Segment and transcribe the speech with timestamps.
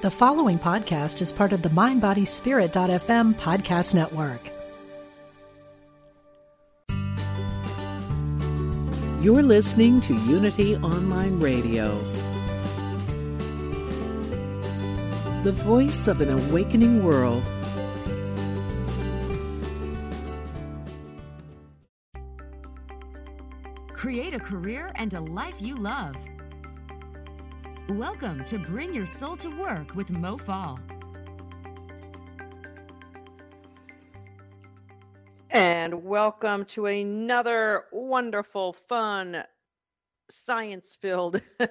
[0.00, 4.40] The following podcast is part of the MindBodySpirit.fm podcast network.
[9.20, 11.98] You're listening to Unity Online Radio,
[15.42, 17.42] the voice of an awakening world.
[23.92, 26.14] Create a career and a life you love.
[27.88, 30.78] Welcome to Bring Your Soul to Work with Mo Fall.
[35.50, 39.42] And welcome to another wonderful, fun,
[40.28, 41.40] science filled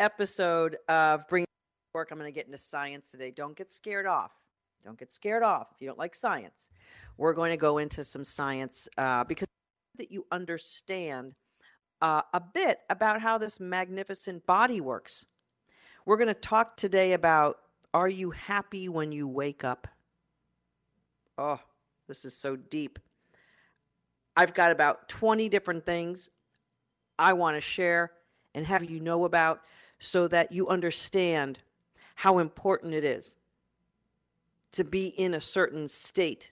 [0.00, 2.08] episode of Bring Your Work.
[2.10, 3.30] I'm going to get into science today.
[3.30, 4.32] Don't get scared off.
[4.82, 6.70] Don't get scared off if you don't like science.
[7.16, 9.46] We're going to go into some science uh, because
[9.98, 11.36] that you understand
[12.00, 15.24] uh, a bit about how this magnificent body works.
[16.04, 17.58] We're going to talk today about
[17.94, 19.86] are you happy when you wake up?
[21.38, 21.60] Oh,
[22.08, 22.98] this is so deep.
[24.36, 26.30] I've got about 20 different things
[27.18, 28.12] I want to share
[28.54, 29.60] and have you know about
[30.00, 31.60] so that you understand
[32.16, 33.36] how important it is
[34.72, 36.50] to be in a certain state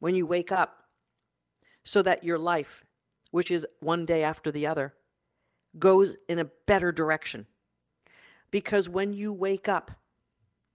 [0.00, 0.84] when you wake up
[1.84, 2.84] so that your life,
[3.30, 4.94] which is one day after the other,
[5.78, 7.46] goes in a better direction.
[8.54, 9.90] Because when you wake up,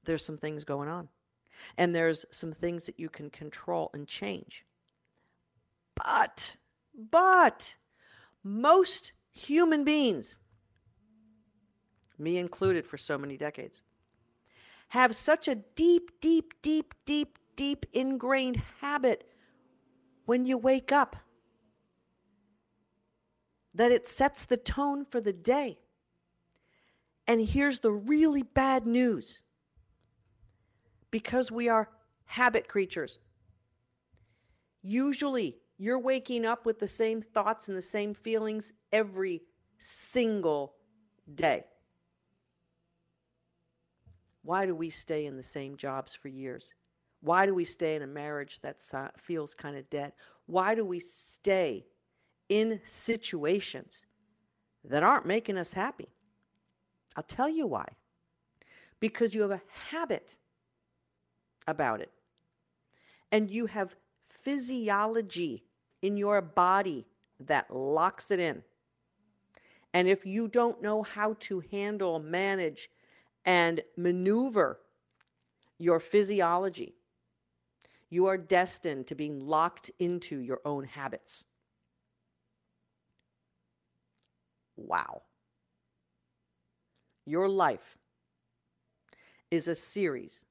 [0.04, 1.08] there's some things going on.
[1.78, 4.66] And there's some things that you can control and change.
[5.96, 6.58] But,
[7.10, 7.76] but,
[8.44, 10.40] most human beings,
[12.18, 13.82] me included for so many decades,
[14.90, 19.26] have such a deep, deep, deep, deep, deep ingrained habit
[20.26, 21.16] when you wake up
[23.74, 25.80] that it sets the tone for the day.
[27.30, 29.44] And here's the really bad news
[31.12, 31.88] because we are
[32.26, 33.20] habit creatures,
[34.82, 39.44] usually you're waking up with the same thoughts and the same feelings every
[39.78, 40.74] single
[41.36, 41.66] day.
[44.42, 46.74] Why do we stay in the same jobs for years?
[47.22, 48.80] Why do we stay in a marriage that
[49.20, 50.14] feels kind of dead?
[50.48, 51.86] Why do we stay
[52.50, 54.08] in situations
[54.84, 56.08] that aren't making us happy?
[57.16, 57.88] I'll tell you why.
[59.00, 60.36] Because you have a habit
[61.68, 62.12] about it.
[63.32, 63.96] And you have
[64.28, 65.66] physiology
[66.02, 67.06] in your body
[67.40, 68.64] that locks it in.
[69.94, 72.90] And if you don't know how to handle, manage,
[73.46, 74.80] and maneuver
[75.78, 76.96] your physiology,
[78.10, 81.46] you are destined to being locked into your own habits.
[84.76, 85.24] Wow.
[87.30, 88.00] Your life
[89.52, 90.48] is a series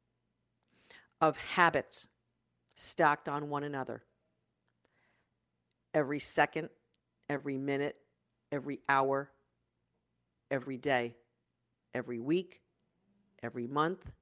[1.21, 2.07] of habits
[2.77, 4.05] stacked on one another.
[5.93, 6.69] Every second,
[7.29, 7.97] every minute,
[8.53, 9.29] every hour,
[10.53, 11.17] every day,
[11.95, 12.61] every week,
[13.43, 14.13] every month,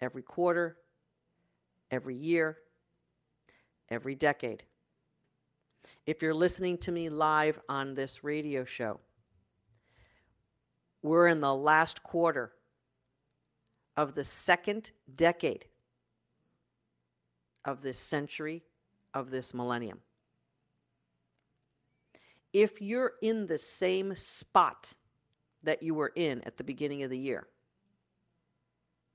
[0.00, 0.78] every quarter,
[1.90, 2.56] every year,
[3.90, 4.62] every decade.
[6.06, 9.00] If you're listening to me live on this radio show,
[11.02, 12.52] we're in the last quarter
[13.96, 15.66] of the second decade
[17.64, 18.62] of this century,
[19.12, 20.00] of this millennium.
[22.52, 24.94] If you're in the same spot
[25.62, 27.46] that you were in at the beginning of the year,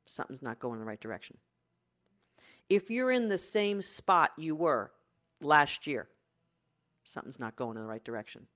[0.06, 1.38] something's not going in the right direction.
[2.70, 4.92] If you're in the same spot you were
[5.42, 6.08] last year,
[7.04, 8.48] something's not going in the right direction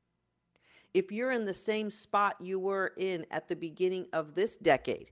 [0.94, 5.12] if you're in the same spot you were in at the beginning of this decade,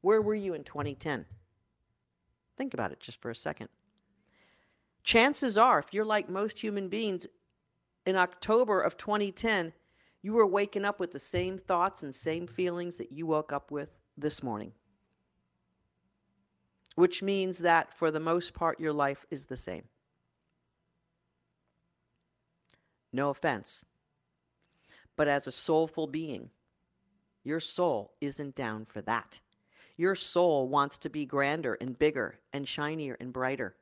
[0.00, 1.26] where were you in 2010?
[2.56, 3.68] Think about it just for a second.
[5.02, 7.26] Chances are, if you're like most human beings,
[8.04, 9.72] in October of 2010,
[10.22, 13.70] you were waking up with the same thoughts and same feelings that you woke up
[13.70, 14.72] with this morning.
[16.96, 19.84] Which means that for the most part, your life is the same.
[23.12, 23.84] No offense.
[25.18, 26.50] But as a soulful being,
[27.42, 29.40] your soul isn't down for that.
[29.96, 33.74] Your soul wants to be grander and bigger and shinier and brighter.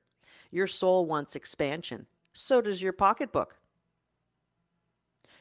[0.51, 2.07] Your soul wants expansion.
[2.33, 3.59] So does your pocketbook.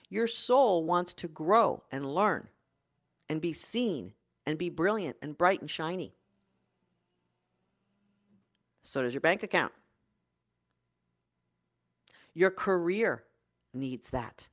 [0.09, 2.49] Your soul wants to grow and learn
[3.29, 4.11] and be seen
[4.45, 6.13] and be brilliant and bright and shiny.
[8.83, 9.71] So does your bank account.
[12.33, 13.23] Your career
[13.73, 14.47] needs that.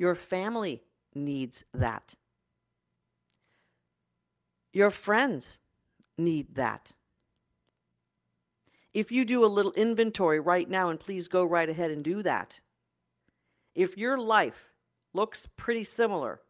[0.00, 0.82] Your family
[1.14, 2.14] needs that.
[4.72, 5.58] Your friends
[6.16, 6.92] need that.
[8.94, 12.22] If you do a little inventory right now, and please go right ahead and do
[12.22, 12.60] that,
[13.74, 14.72] if your life
[15.12, 16.40] looks pretty similar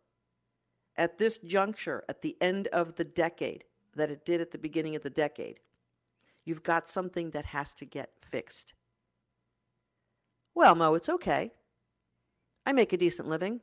[0.95, 3.65] at this juncture, at the end of the decade,
[3.97, 5.59] that it did at the beginning of the decade,
[6.45, 8.75] you've got something that has to get fixed.
[10.55, 11.51] Well, Mo, it's okay.
[12.71, 13.59] I make a decent living.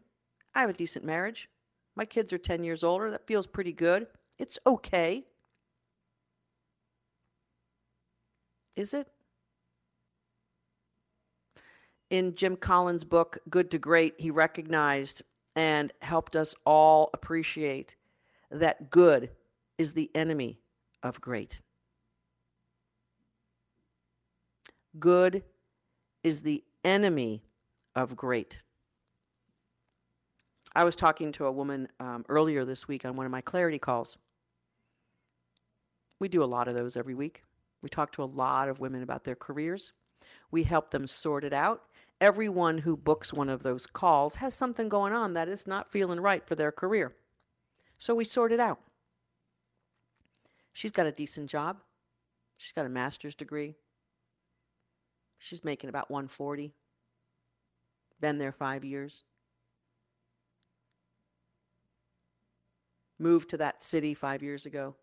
[0.54, 1.48] I have a decent marriage.
[1.96, 3.10] My kids are 10 years older.
[3.10, 4.08] That feels pretty good.
[4.38, 5.24] It's okay.
[8.76, 9.08] Is it?
[12.10, 15.22] In Jim Collins' book, Good to Great, he recognized
[15.56, 17.96] and helped us all appreciate
[18.52, 19.30] that good
[19.78, 20.60] is the enemy
[21.02, 21.62] of great.
[25.00, 25.46] Good
[26.26, 27.46] is the enemy
[27.96, 28.60] of great.
[30.78, 33.80] I was talking to a woman um, earlier this week on one of my clarity
[33.80, 34.20] calls.
[36.20, 37.42] We do a lot of those every week.
[37.82, 39.92] We talk to a lot of women about their careers.
[40.52, 41.82] We help them sort it out.
[42.22, 46.20] Everyone who books one of those calls has something going on that is not feeling
[46.20, 47.16] right for their career.
[47.98, 48.80] So we sort it out.
[50.74, 51.78] She's got a decent job.
[52.60, 53.74] She's got a master's degree.
[55.40, 56.72] She's making about 140.
[58.22, 59.24] Been there 5 years.
[63.20, 64.96] Moved to that city 5 years ago.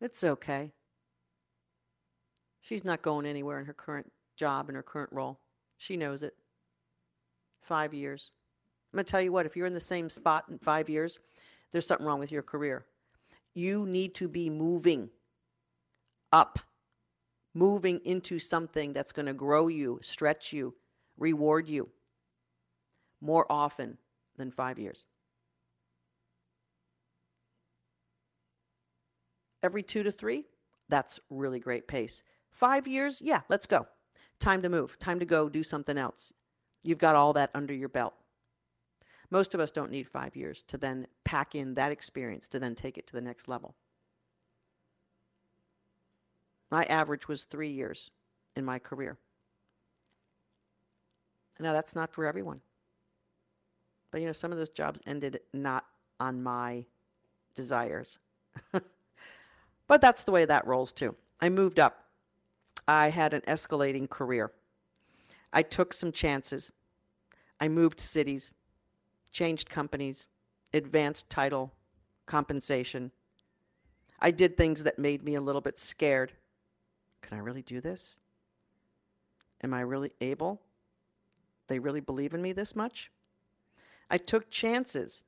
[0.00, 0.72] It's okay.
[2.60, 5.38] She's not going anywhere in her current job and her current role.
[5.76, 6.34] She knows it.
[7.60, 8.32] Five years.
[8.92, 11.18] I'm going to tell you what, if you're in the same spot in five years,
[11.70, 12.84] there's something wrong with your career.
[13.54, 15.10] You need to be moving
[16.32, 16.58] up,
[17.54, 20.74] moving into something that's going to grow you, stretch you,
[21.18, 21.88] reward you
[23.20, 23.98] more often
[24.36, 25.06] than five years.
[29.62, 30.44] Every two to three,
[30.88, 32.22] that's really great pace.
[32.50, 33.86] Five years, yeah, let's go.
[34.38, 36.32] Time to move, time to go do something else.
[36.82, 38.14] You've got all that under your belt.
[39.30, 42.74] Most of us don't need five years to then pack in that experience to then
[42.74, 43.76] take it to the next level.
[46.70, 48.10] My average was three years
[48.56, 49.18] in my career.
[51.58, 52.62] Now, that's not for everyone.
[54.10, 55.84] But, you know, some of those jobs ended not
[56.18, 56.86] on my
[57.54, 58.18] desires.
[59.90, 61.16] But that's the way that rolls too.
[61.40, 62.04] I moved up.
[62.86, 64.52] I had an escalating career.
[65.52, 66.70] I took some chances.
[67.58, 68.54] I moved cities,
[69.32, 70.28] changed companies,
[70.72, 71.72] advanced title,
[72.26, 73.10] compensation.
[74.20, 76.34] I did things that made me a little bit scared.
[77.20, 78.16] Can I really do this?
[79.60, 80.60] Am I really able?
[81.66, 83.10] They really believe in me this much?
[84.08, 85.24] I took chances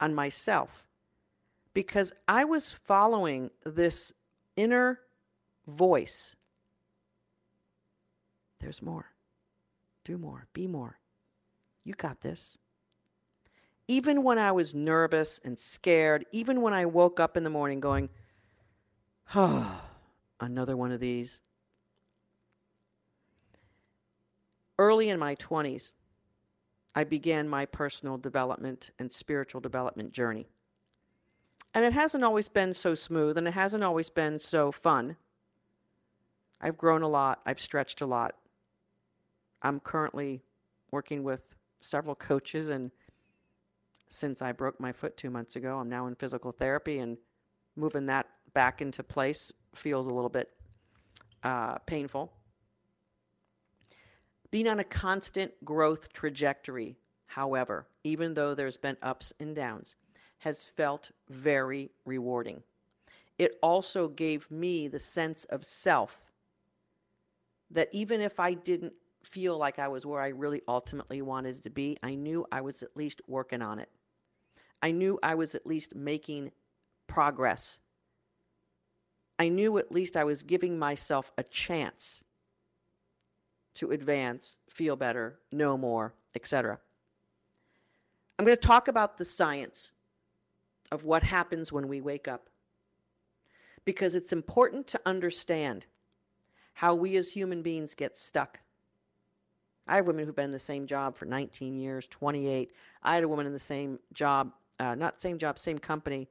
[0.00, 0.83] on myself
[1.74, 4.12] because I was following this
[4.56, 5.00] inner
[5.66, 6.36] voice.
[8.60, 9.10] There's more.
[10.04, 10.46] Do more.
[10.52, 10.98] Be more.
[11.82, 12.56] You got this.
[13.86, 17.80] Even when I was nervous and scared, even when I woke up in the morning
[17.80, 18.08] going,
[19.34, 19.82] oh,
[20.40, 21.42] another one of these.
[24.78, 25.92] Early in my 20s,
[26.94, 30.48] I began my personal development and spiritual development journey.
[31.74, 35.16] And it hasn't always been so smooth and it hasn't always been so fun.
[36.60, 38.36] I've grown a lot, I've stretched a lot.
[39.60, 40.42] I'm currently
[40.90, 42.90] working with several coaches, and
[44.08, 47.18] since I broke my foot two months ago, I'm now in physical therapy, and
[47.74, 50.50] moving that back into place feels a little bit
[51.42, 52.32] uh, painful.
[54.50, 59.96] Being on a constant growth trajectory, however, even though there's been ups and downs,
[60.44, 62.62] has felt very rewarding.
[63.38, 66.30] It also gave me the sense of self
[67.70, 71.70] that even if I didn't feel like I was where I really ultimately wanted to
[71.70, 73.88] be, I knew I was at least working on it.
[74.82, 76.52] I knew I was at least making
[77.06, 77.80] progress.
[79.38, 82.22] I knew at least I was giving myself a chance
[83.76, 86.80] to advance, feel better, know more, etc.
[88.38, 89.94] I'm going to talk about the science
[90.94, 92.48] of what happens when we wake up.
[93.84, 95.84] Because it's important to understand
[96.74, 98.60] how we as human beings get stuck.
[99.86, 102.72] I have women who've been in the same job for 19 years, 28.
[103.02, 106.28] I had a woman in the same job, uh, not same job, same company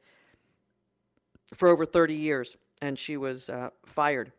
[1.54, 4.32] for over 30 years, and she was uh, fired.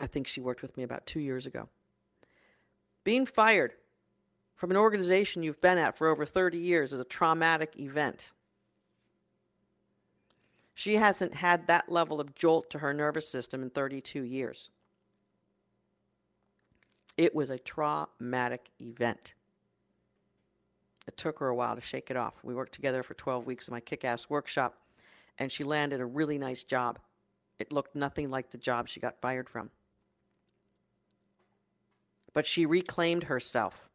[0.00, 1.68] I think she worked with me about two years ago.
[3.04, 3.74] Being fired
[4.56, 8.32] from an organization you've been at for over 30 years is a traumatic event.
[10.74, 14.70] She hasn't had that level of jolt to her nervous system in 32 years.
[17.16, 19.34] It was a traumatic event.
[21.06, 22.34] It took her a while to shake it off.
[22.42, 24.78] We worked together for 12 weeks in my kick ass workshop,
[25.38, 26.98] and she landed a really nice job.
[27.58, 29.70] It looked nothing like the job she got fired from.
[32.32, 33.88] But she reclaimed herself,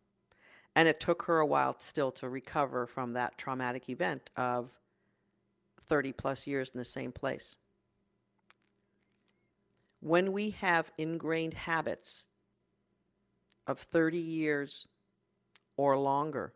[0.76, 4.80] and it took her a while still to recover from that traumatic event of
[5.90, 7.58] 30 plus years in the same place.
[10.00, 12.28] When we have ingrained habits
[13.68, 14.88] of 30 years
[15.76, 16.54] or longer,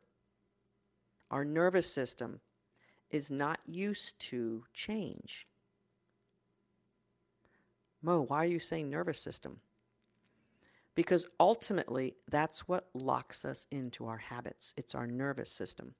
[1.30, 2.40] our nervous system
[3.10, 5.48] is not used to change.
[8.02, 9.60] Mo, why are you saying nervous system?
[10.96, 14.74] Because ultimately, that's what locks us into our habits.
[14.78, 15.96] It's our nervous system.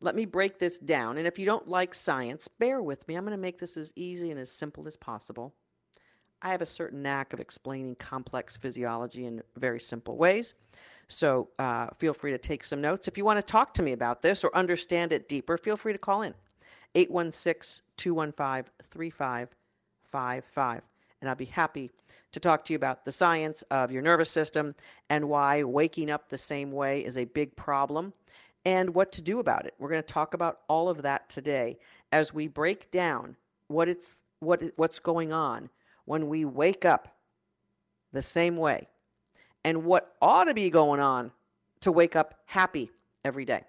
[0.00, 1.18] Let me break this down.
[1.18, 3.14] And if you don't like science, bear with me.
[3.14, 5.54] I'm going to make this as easy and as simple as possible.
[6.42, 10.54] I have a certain knack of explaining complex physiology in very simple ways.
[11.08, 13.08] So uh, feel free to take some notes.
[13.08, 15.92] If you want to talk to me about this or understand it deeper, feel free
[15.92, 16.34] to call in
[16.94, 20.82] 816 215 3555.
[21.20, 21.90] And I'll be happy
[22.32, 24.74] to talk to you about the science of your nervous system
[25.08, 28.12] and why waking up the same way is a big problem
[28.64, 29.74] and what to do about it.
[29.78, 31.78] We're going to talk about all of that today
[32.12, 33.36] as we break down
[33.68, 35.70] what it's what what's going on
[36.04, 37.16] when we wake up
[38.12, 38.88] the same way
[39.64, 41.32] and what ought to be going on
[41.80, 42.90] to wake up happy
[43.24, 43.64] every day.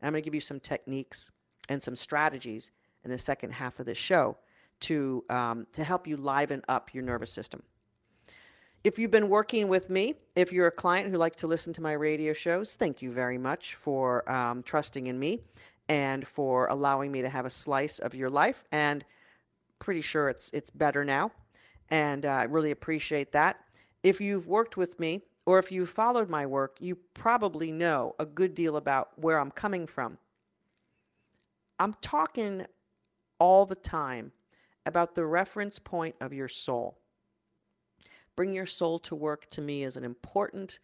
[0.00, 1.30] And I'm going to give you some techniques
[1.68, 2.70] and some strategies
[3.04, 4.36] in the second half of this show
[4.80, 7.62] to um, to help you liven up your nervous system.
[8.84, 11.80] If you've been working with me, if you're a client who likes to listen to
[11.80, 15.40] my radio shows, thank you very much for um, trusting in me
[15.88, 18.62] and for allowing me to have a slice of your life.
[18.70, 19.02] And
[19.78, 21.32] pretty sure it's it's better now,
[21.88, 23.58] and uh, I really appreciate that.
[24.02, 28.26] If you've worked with me or if you've followed my work, you probably know a
[28.26, 30.18] good deal about where I'm coming from.
[31.78, 32.66] I'm talking
[33.38, 34.32] all the time
[34.84, 36.98] about the reference point of your soul.
[38.36, 40.78] Bring your soul to work to me is an important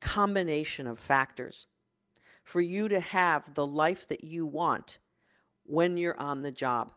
[0.00, 1.68] combination of factors
[2.42, 4.98] for you to have the life that you want
[5.64, 6.92] when you're on the job.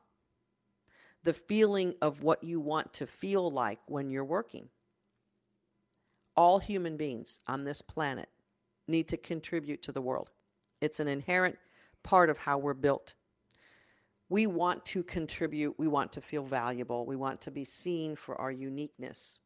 [1.23, 4.69] The feeling of what you want to feel like when you're working.
[6.35, 8.29] All human beings on this planet
[8.87, 10.31] need to contribute to the world.
[10.81, 11.57] It's an inherent
[12.03, 13.13] part of how we're built.
[14.29, 18.39] We want to contribute, we want to feel valuable, we want to be seen for
[18.39, 19.39] our uniqueness.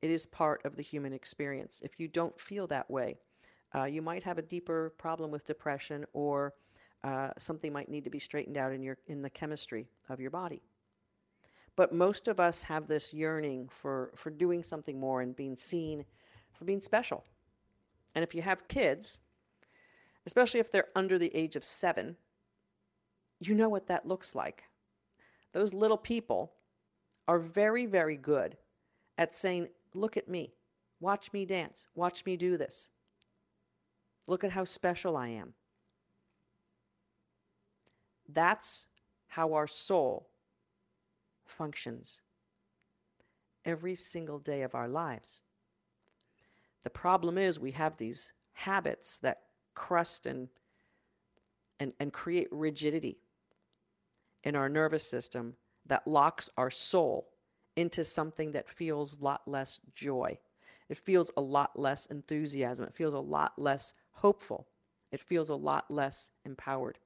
[0.00, 1.80] It is part of the human experience.
[1.84, 3.16] If you don't feel that way,
[3.74, 6.54] uh, you might have a deeper problem with depression, or
[7.04, 10.30] uh, something might need to be straightened out in your in the chemistry of your
[10.30, 10.62] body.
[11.76, 16.04] But most of us have this yearning for for doing something more and being seen,
[16.52, 17.24] for being special.
[18.14, 19.20] And if you have kids,
[20.26, 22.16] especially if they're under the age of seven,
[23.40, 24.64] you know what that looks like.
[25.52, 26.52] Those little people
[27.26, 28.56] are very, very good
[29.16, 30.54] at saying, Look at me.
[31.00, 31.86] Watch me dance.
[31.94, 32.90] Watch me do this.
[34.26, 35.54] Look at how special I am.
[38.28, 38.86] That's
[39.28, 40.28] how our soul
[41.46, 42.20] functions
[43.64, 45.42] every single day of our lives.
[46.82, 49.42] The problem is we have these habits that
[49.74, 50.48] crust and,
[51.80, 53.18] and, and create rigidity
[54.44, 55.54] in our nervous system
[55.86, 57.28] that locks our soul
[57.78, 60.36] into something that feels a lot less joy.
[60.88, 62.86] It feels a lot less enthusiasm.
[62.86, 64.66] It feels a lot less hopeful.
[65.12, 66.98] It feels a lot less empowered.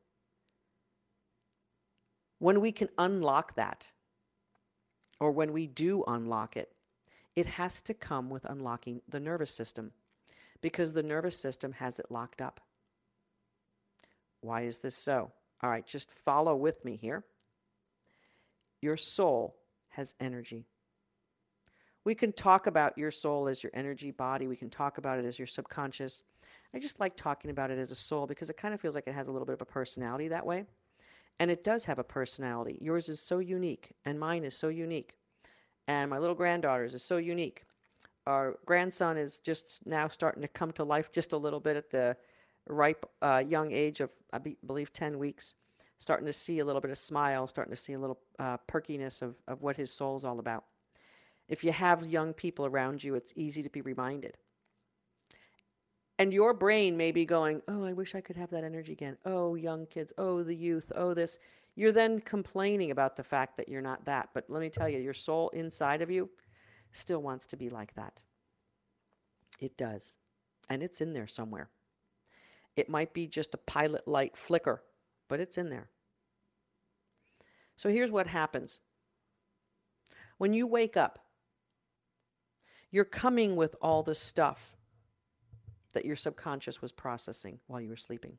[2.38, 3.88] When we can unlock that,
[5.21, 6.73] or when we do unlock it,
[7.37, 9.93] it has to come with unlocking the nervous system
[10.62, 12.61] because the nervous system has it locked up.
[14.41, 15.33] Why is this so?
[15.62, 17.25] All right, just follow with me here.
[18.81, 19.59] Your soul
[19.92, 20.66] has energy.
[22.04, 24.46] We can talk about your soul as your energy body.
[24.46, 26.22] We can talk about it as your subconscious.
[26.75, 29.06] I just like talking about it as a soul because it kind of feels like
[29.06, 30.64] it has a little bit of a personality that way.
[31.38, 32.78] And it does have a personality.
[32.80, 35.14] Yours is so unique, and mine is so unique.
[35.88, 37.64] And my little granddaughter's is so unique.
[38.26, 41.90] Our grandson is just now starting to come to life just a little bit at
[41.90, 42.16] the
[42.68, 45.54] ripe uh, young age of, I be, believe, 10 weeks
[46.02, 49.23] starting to see a little bit of smile, starting to see a little uh, perkiness
[49.23, 50.64] of, of what his soul is all about.
[51.49, 54.37] If you have young people around you, it's easy to be reminded.
[56.18, 59.16] And your brain may be going, Oh, I wish I could have that energy again.
[59.25, 60.12] Oh, young kids.
[60.18, 60.90] Oh, the youth.
[60.97, 61.38] Oh, this.
[61.76, 64.30] You're then complaining about the fact that you're not that.
[64.35, 66.28] But let me tell you, your soul inside of you
[66.90, 68.23] still wants to be like that.
[69.61, 70.16] It does.
[70.68, 71.71] And it's in there somewhere.
[72.75, 74.82] It might be just a pilot light flicker,
[75.33, 75.89] but it's in there.
[77.75, 78.81] So here's what happens
[80.37, 81.21] when you wake up,
[82.91, 84.77] you're coming with all the stuff
[85.95, 88.37] that your subconscious was processing while you were sleeping.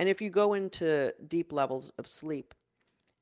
[0.00, 2.52] And if you go into deep levels of sleep,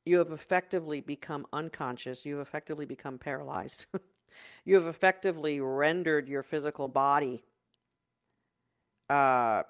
[0.07, 3.85] you have effectively become unconscious, you have effectively become paralyzed.
[4.65, 7.45] you have effectively rendered your physical body
[9.11, 9.65] uh,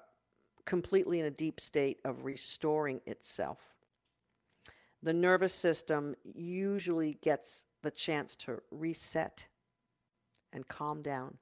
[0.69, 3.73] completely in a deep state of restoring itself.
[5.01, 9.47] The nervous system usually gets the chance to reset
[10.53, 11.37] and calm down.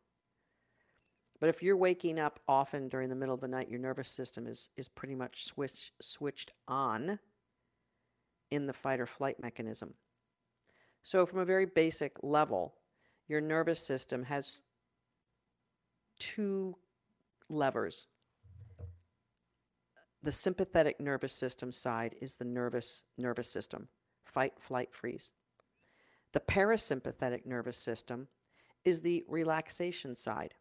[1.42, 4.48] But if you're waking up often during the middle of the night, your nervous system
[4.48, 7.20] is, is pretty much switch, switched on
[8.50, 9.94] in the fight or flight mechanism.
[11.04, 12.76] So, from a very basic level,
[13.28, 14.62] your nervous system has
[16.18, 16.78] two
[17.50, 18.08] levers.
[20.28, 23.88] The sympathetic nervous system side is the nervous nervous system,
[24.26, 25.32] fight, flight, freeze.
[26.34, 28.28] The parasympathetic nervous system
[28.84, 30.56] is the relaxation side.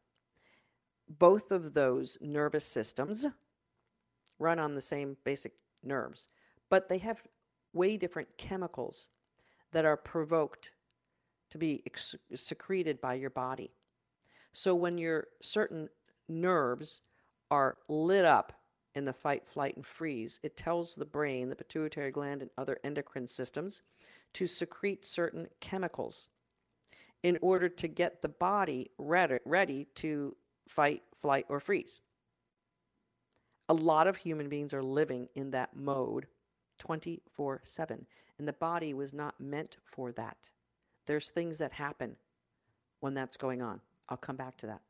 [1.09, 3.27] Both of those nervous systems
[4.39, 6.29] run on the same basic nerves,
[6.71, 7.25] but they have
[7.73, 9.09] way different chemicals
[9.73, 10.71] that are provoked
[11.51, 13.73] to be ex- secreted by your body.
[14.53, 15.89] So when your certain
[16.29, 17.01] nerves
[17.51, 18.53] are lit up
[18.97, 22.79] in the fight, flight, and freeze, it tells the brain, the pituitary gland, and other
[22.83, 23.83] endocrine systems
[24.33, 26.29] to secrete certain chemicals
[27.23, 30.35] in order to get the body ready, ready to
[30.67, 32.01] fight, flight, or freeze.
[33.69, 36.27] A lot of human beings are living in that mode
[36.79, 38.07] 24 7,
[38.39, 40.49] and the body was not meant for that.
[41.07, 42.17] There's things that happen
[43.01, 43.81] when that's going on.
[44.09, 44.81] I'll come back to that.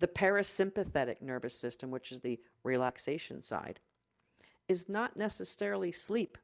[0.00, 3.80] The parasympathetic nervous system, which is the relaxation side,
[4.68, 6.38] is not necessarily sleep.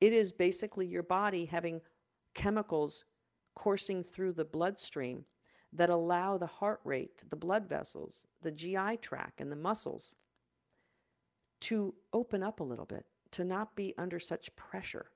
[0.00, 1.80] It is basically your body having
[2.34, 3.04] chemicals
[3.54, 5.24] coursing through the bloodstream
[5.72, 10.14] that allow the heart rate, the blood vessels, the GI tract, and the muscles
[11.60, 15.06] to open up a little bit, to not be under such pressure.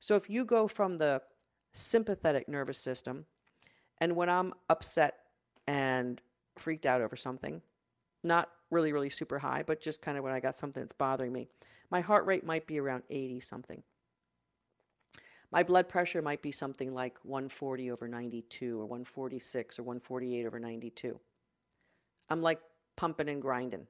[0.00, 1.22] So if you go from the
[1.72, 3.26] sympathetic nervous system,
[3.98, 5.18] and when I'm upset
[5.66, 6.20] and
[6.56, 7.62] freaked out over something.
[8.22, 11.32] Not really, really super high, but just kind of when I got something that's bothering
[11.32, 11.48] me.
[11.90, 13.82] My heart rate might be around 80 something.
[15.52, 20.58] My blood pressure might be something like 140 over 92 or 146 or 148 over
[20.58, 21.20] 92.
[22.28, 22.60] I'm like
[22.96, 23.86] pumping and grinding.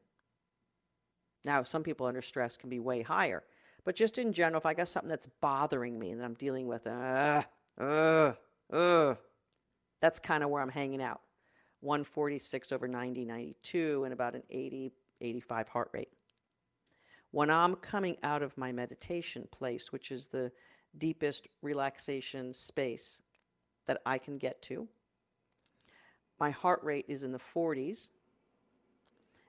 [1.45, 3.45] Now, some people under stress can be way higher,
[3.85, 6.87] but just in general, if I got something that's bothering me and I'm dealing with,
[6.87, 7.45] uh,
[7.81, 8.33] uh,
[8.73, 9.15] uh,
[10.01, 11.21] that's kind of where I'm hanging out.
[11.81, 16.11] 146 over 90, 92, and about an 80, 85 heart rate.
[17.31, 20.53] When I'm coming out of my meditation place, which is the
[20.97, 23.21] deepest relaxation space
[23.87, 24.89] that I can get to,
[26.39, 28.11] my heart rate is in the 40s,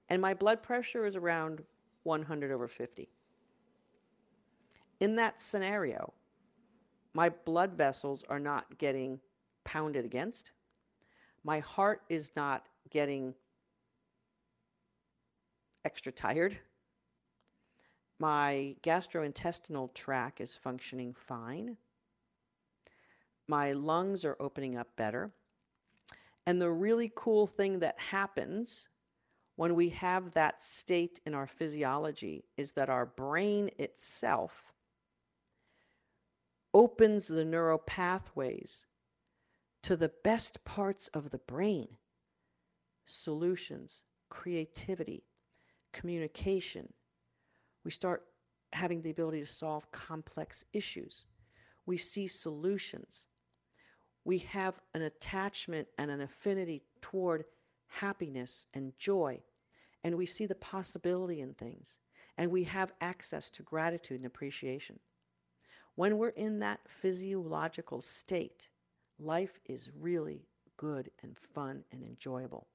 [0.09, 1.63] and my blood pressure is around
[2.03, 3.09] 100 over 50.
[4.99, 6.13] In that scenario,
[7.13, 9.19] my blood vessels are not getting
[9.63, 10.51] pounded against
[11.47, 13.33] my heart is not getting
[15.85, 16.57] extra tired.
[18.19, 21.77] My gastrointestinal tract is functioning fine.
[23.47, 25.31] My lungs are opening up better.
[26.45, 28.89] And the really cool thing that happens
[29.55, 34.73] when we have that state in our physiology is that our brain itself
[36.73, 38.85] opens the neural pathways
[39.87, 41.87] to the best parts of the brain
[43.05, 45.23] solutions, creativity,
[45.93, 46.91] communication.
[47.85, 48.25] We start
[48.73, 51.23] having the ability to solve complex issues.
[51.85, 53.27] We see solutions.
[54.25, 57.45] We have an attachment and an affinity toward
[57.87, 59.39] happiness and joy.
[60.03, 61.97] And we see the possibility in things.
[62.37, 64.99] And we have access to gratitude and appreciation.
[65.95, 68.67] When we're in that physiological state,
[69.19, 70.45] life is really
[70.77, 72.67] good and fun and enjoyable.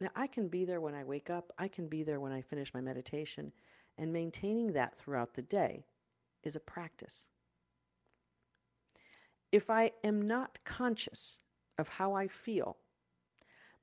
[0.00, 2.42] Now, I can be there when I wake up, I can be there when I
[2.42, 3.52] finish my meditation,
[3.96, 5.84] and maintaining that throughout the day
[6.42, 7.28] is a practice.
[9.52, 11.38] If I am not conscious
[11.78, 12.78] of how I feel,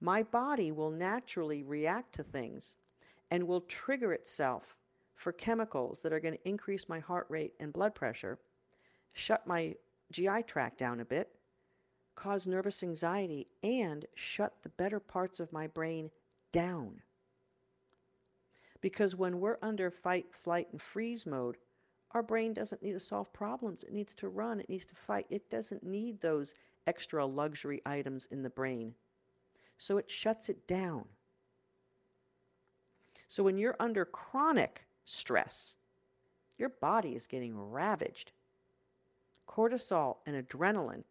[0.01, 2.75] my body will naturally react to things
[3.31, 4.77] and will trigger itself
[5.15, 8.39] for chemicals that are going to increase my heart rate and blood pressure,
[9.13, 9.75] shut my
[10.11, 11.29] GI tract down a bit,
[12.15, 16.09] cause nervous anxiety, and shut the better parts of my brain
[16.51, 17.01] down.
[18.81, 21.57] Because when we're under fight, flight, and freeze mode,
[22.11, 23.83] our brain doesn't need to solve problems.
[23.83, 25.27] It needs to run, it needs to fight.
[25.29, 26.55] It doesn't need those
[26.87, 28.95] extra luxury items in the brain.
[29.77, 31.05] So it shuts it down.
[33.27, 35.75] So when you're under chronic stress,
[36.57, 38.31] your body is getting ravaged.
[39.49, 41.03] Cortisol and adrenaline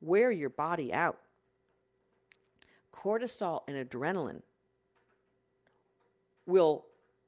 [0.00, 1.18] wear your body out.
[2.92, 4.42] Cortisol and adrenaline
[6.46, 6.86] will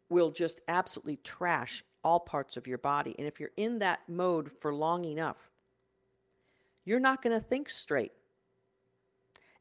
[0.08, 3.14] will just absolutely trash all parts of your body.
[3.18, 5.50] And if you're in that mode for long enough,
[6.84, 8.12] you're not going to think straight.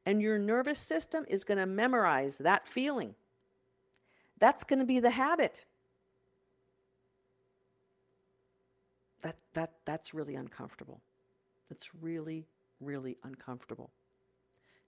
[0.05, 3.15] And your nervous system is going to memorize that feeling.
[4.39, 5.65] That's going to be the habit.
[9.27, 11.01] That, that, that's really uncomfortable.
[11.69, 12.47] It's really,
[12.79, 13.91] really uncomfortable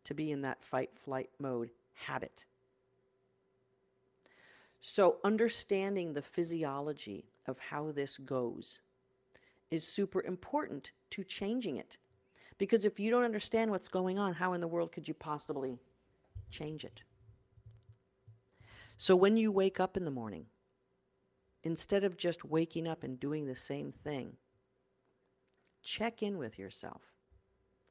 [0.06, 2.46] to be in that fight flight mode habit.
[4.80, 8.80] So, understanding the physiology of how this goes
[9.72, 11.98] is super important to changing it.
[12.58, 15.80] Because if you don't understand what's going on, how in the world could you possibly
[16.50, 17.02] change it?
[18.98, 20.46] So, when you wake up in the morning,
[21.64, 24.38] instead of just waking up and doing the same thing,
[25.84, 27.02] check in with yourself.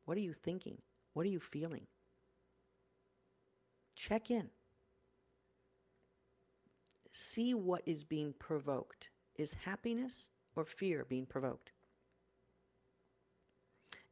[0.05, 0.79] What are you thinking?
[1.13, 1.87] What are you feeling?
[3.95, 4.51] Check in
[7.19, 9.11] see what is being provoked.
[9.37, 11.73] Is happiness or fear being provoked?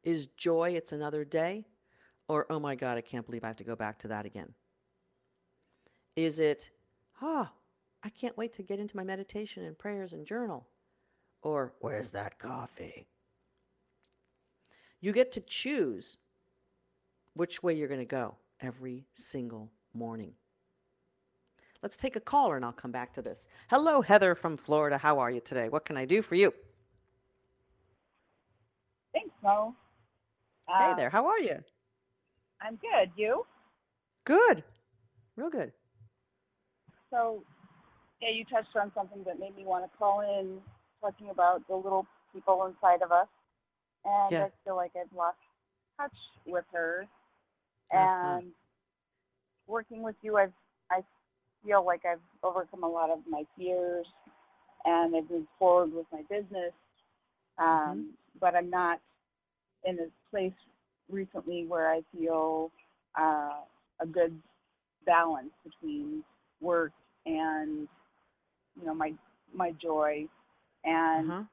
[0.03, 1.65] Is joy, it's another day?
[2.27, 4.53] Or, oh my God, I can't believe I have to go back to that again?
[6.15, 6.69] Is it,
[7.21, 7.56] ah, oh,
[8.03, 10.67] I can't wait to get into my meditation and prayers and journal?
[11.41, 13.07] Or, where's that coffee?
[15.01, 16.17] You get to choose
[17.35, 20.33] which way you're going to go every single morning.
[21.83, 23.47] Let's take a caller and I'll come back to this.
[23.69, 24.97] Hello, Heather from Florida.
[24.97, 25.69] How are you today?
[25.69, 26.53] What can I do for you?
[29.13, 29.75] Thanks, Mo.
[30.67, 31.09] Uh, hey there.
[31.09, 31.63] How are you?
[32.61, 33.11] I'm good.
[33.15, 33.45] You?
[34.25, 34.63] Good.
[35.35, 35.71] Real good.
[37.11, 37.43] So,
[38.21, 40.57] yeah, you touched on something that made me want to call in,
[41.01, 43.27] talking about the little people inside of us.
[44.05, 44.43] And yeah.
[44.45, 45.37] I feel like I've lost
[45.99, 47.07] touch with her.
[47.93, 47.99] Uh-huh.
[47.99, 48.51] And uh-huh.
[49.67, 50.53] working with you, I've
[50.89, 51.01] I
[51.65, 54.05] feel like I've overcome a lot of my fears
[54.85, 56.73] and I've moved forward with my business.
[57.59, 58.01] Um, mm-hmm.
[58.39, 58.99] But I'm not
[59.85, 60.53] in a place
[61.09, 62.71] recently where I feel
[63.19, 63.61] uh,
[63.99, 64.37] a good
[65.05, 66.23] balance between
[66.61, 66.91] work
[67.25, 67.87] and
[68.79, 69.13] you know my
[69.53, 70.25] my joy
[70.83, 71.43] and uh-huh.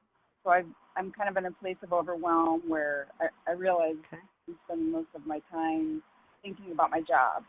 [0.43, 4.21] so I've I'm kind of in a place of overwhelm where I, I realize okay.
[4.47, 6.01] I'm spending most of my time
[6.43, 7.43] thinking about my job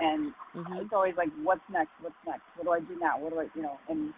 [0.00, 0.72] and mm-hmm.
[0.82, 1.92] it's always like, what's next?
[2.00, 2.42] What's next?
[2.56, 3.18] What do I do now?
[3.18, 3.78] What do I, you know?
[3.88, 4.12] And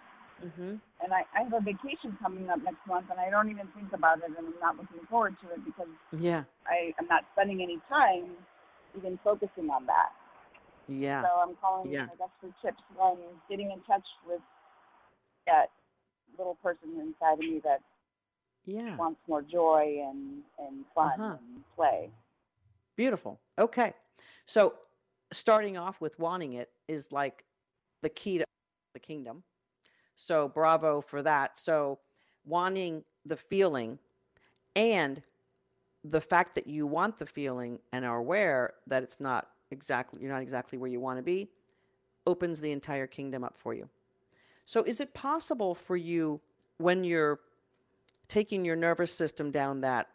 [0.44, 0.76] mm-hmm.
[1.02, 3.92] and I, I have a vacation coming up next month, and I don't even think
[3.92, 7.62] about it, and I'm not looking forward to it because yeah, I am not spending
[7.62, 8.32] any time
[8.96, 10.12] even focusing on that.
[10.86, 11.22] Yeah.
[11.22, 12.06] So I'm calling, yeah.
[12.12, 13.16] I guess, for tips on
[13.48, 14.40] getting in touch with
[15.46, 15.66] that
[16.38, 17.80] little person inside of me that
[18.66, 21.36] yeah wants more joy and and fun uh-huh.
[21.38, 22.10] and play.
[22.96, 23.40] Beautiful.
[23.58, 23.92] Okay.
[24.46, 24.74] So
[25.32, 27.44] starting off with wanting it is like
[28.02, 28.44] the key to
[28.92, 29.42] the kingdom.
[30.16, 31.58] So bravo for that.
[31.58, 31.98] So
[32.44, 33.98] wanting the feeling
[34.76, 35.22] and
[36.04, 40.30] the fact that you want the feeling and are aware that it's not exactly you're
[40.30, 41.48] not exactly where you want to be
[42.26, 43.88] opens the entire kingdom up for you.
[44.66, 46.40] So is it possible for you
[46.78, 47.40] when you're
[48.28, 50.08] taking your nervous system down that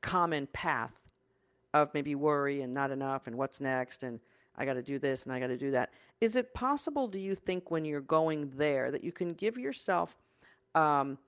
[0.00, 0.92] common path
[1.72, 4.20] of maybe worry and not enough and what's next and
[4.56, 5.90] I got to do this and I got to do that.
[6.20, 10.16] Is it possible, do you think, when you're going there, that you can give yourself
[10.74, 11.18] um,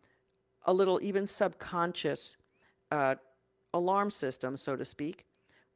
[0.64, 2.37] a little, even subconscious
[2.90, 3.16] uh,
[3.74, 5.27] alarm system, so to speak,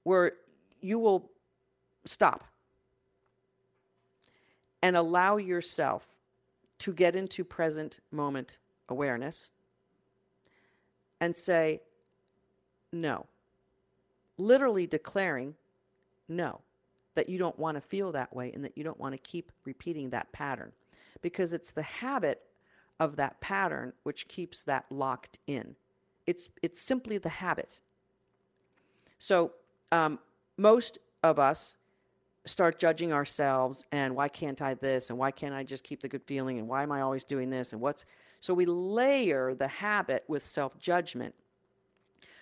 [0.04, 0.32] where
[0.80, 1.30] you will
[2.06, 2.44] stop
[4.82, 6.16] and allow yourself
[6.78, 9.52] to get into present moment awareness
[11.20, 11.80] and say,
[12.92, 13.26] no,
[14.36, 15.54] literally declaring
[16.28, 16.60] no,
[17.14, 19.52] that you don't want to feel that way and that you don't want to keep
[19.64, 20.72] repeating that pattern
[21.20, 22.42] because it's the habit
[22.98, 25.76] of that pattern which keeps that locked in.
[26.26, 27.80] It's, it's simply the habit.
[29.18, 29.52] So,
[29.90, 30.18] um,
[30.56, 31.76] most of us
[32.44, 36.08] start judging ourselves and why can't I this and why can't I just keep the
[36.08, 38.04] good feeling and why am I always doing this and what's
[38.40, 41.36] so we layer the habit with self judgment,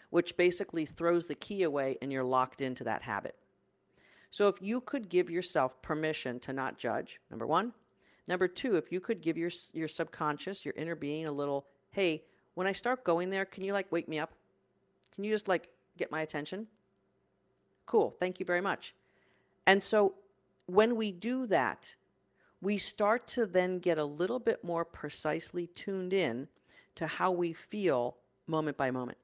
[0.09, 3.37] which basically throws the key away and you're locked into that habit.
[4.31, 7.75] So if you could give yourself permission to not judge, number one.
[8.27, 12.23] Number two, if you could give your, your subconscious, your inner being, a little, hey,
[12.55, 14.33] when I start going there, can you like wake me up?
[15.15, 16.67] Can you just like get my attention?
[17.85, 18.95] Cool, thank you very much.
[19.67, 20.15] And so
[20.67, 21.95] when we do that,
[22.61, 26.49] we start to then get a little bit more precisely tuned in
[26.95, 29.19] to how we feel moment by moment.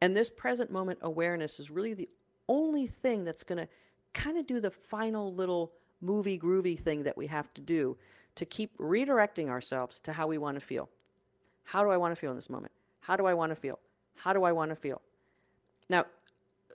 [0.00, 2.08] And this present moment awareness is really the
[2.48, 3.68] only thing that's going to
[4.12, 7.96] kind of do the final little movie groovy thing that we have to do
[8.34, 10.88] to keep redirecting ourselves to how we want to feel.
[11.64, 12.72] How do I want to feel in this moment?
[13.00, 13.78] How do I want to feel?
[14.16, 15.00] How do I want to feel?
[15.88, 16.06] Now,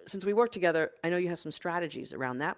[0.05, 2.57] since we work together, I know you have some strategies around that,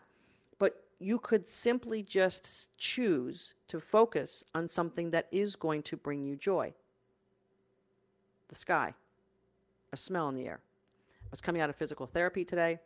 [0.59, 6.23] but you could simply just choose to focus on something that is going to bring
[6.23, 6.73] you joy
[8.49, 8.93] the sky,
[9.91, 10.61] a smell in the air.
[11.23, 12.79] I was coming out of physical therapy today.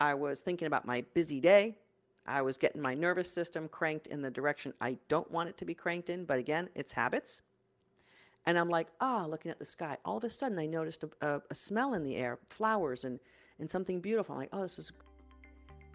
[0.00, 1.76] I was thinking about my busy day.
[2.26, 5.64] I was getting my nervous system cranked in the direction I don't want it to
[5.64, 7.42] be cranked in, but again, it's habits.
[8.46, 9.96] And I'm like, ah, looking at the sky.
[10.04, 13.20] All of a sudden, I noticed a, a, a smell in the air, flowers and
[13.58, 14.34] and something beautiful.
[14.34, 14.92] I'm like, oh, this is,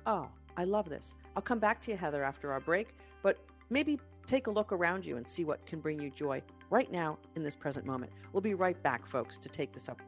[0.06, 1.16] oh, I love this.
[1.36, 3.38] I'll come back to you, Heather, after our break, but
[3.70, 7.18] maybe take a look around you and see what can bring you joy right now
[7.36, 8.12] in this present moment.
[8.34, 10.02] We'll be right back, folks, to take this up.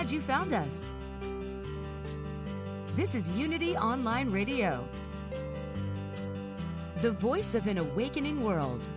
[0.00, 0.86] Glad you found us.
[2.96, 4.88] This is Unity Online Radio,
[7.02, 8.88] the voice of an awakening world.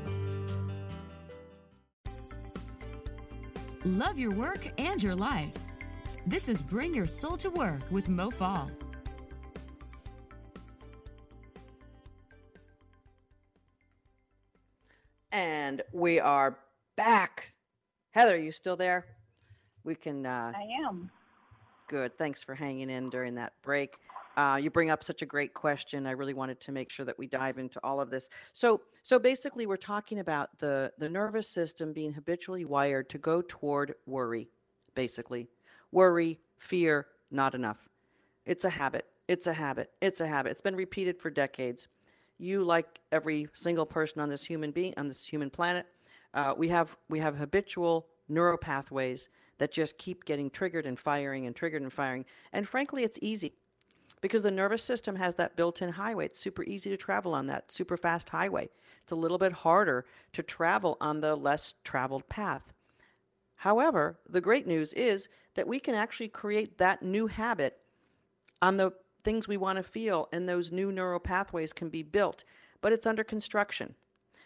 [3.84, 5.52] Love your work and your life.
[6.26, 8.72] This is Bring Your Soul to Work with Mo Fall.
[15.34, 16.58] And we are
[16.96, 17.52] back.
[18.12, 19.06] Heather, you still there?
[19.84, 20.26] We can.
[20.26, 21.10] Uh, I am.
[21.88, 22.18] Good.
[22.18, 23.98] Thanks for hanging in during that break.
[24.36, 26.08] Uh, you bring up such a great question.
[26.08, 28.30] I really wanted to make sure that we dive into all of this.
[28.52, 33.42] So, so basically, we're talking about the the nervous system being habitually wired to go
[33.42, 34.50] toward worry.
[34.96, 35.50] Basically,
[35.92, 37.90] worry, fear, not enough.
[38.46, 39.06] It's a habit.
[39.28, 39.92] It's a habit.
[40.02, 40.52] It's a habit.
[40.52, 41.88] It's been repeated for decades.
[42.40, 45.86] You, like every single person on this human being on this human planet,
[46.34, 51.56] uh, we have we have habitual neuropathways that just keep getting triggered and firing and
[51.56, 52.26] triggered and firing.
[52.52, 53.54] And frankly, it's easy
[54.22, 56.26] because the nervous system has that built in highway.
[56.26, 58.70] It's super easy to travel on that super fast highway.
[59.02, 62.74] It's a little bit harder to travel on the less traveled path.
[63.58, 67.78] However, the great news is that we can actually create that new habit
[68.62, 68.92] on the
[69.24, 72.44] things we want to feel, and those new neural pathways can be built,
[72.82, 73.96] but it's under construction.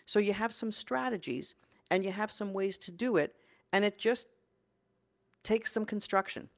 [0.05, 1.55] So you have some strategies
[1.89, 3.35] and you have some ways to do it,
[3.71, 4.27] and it just
[5.43, 6.49] takes some construction.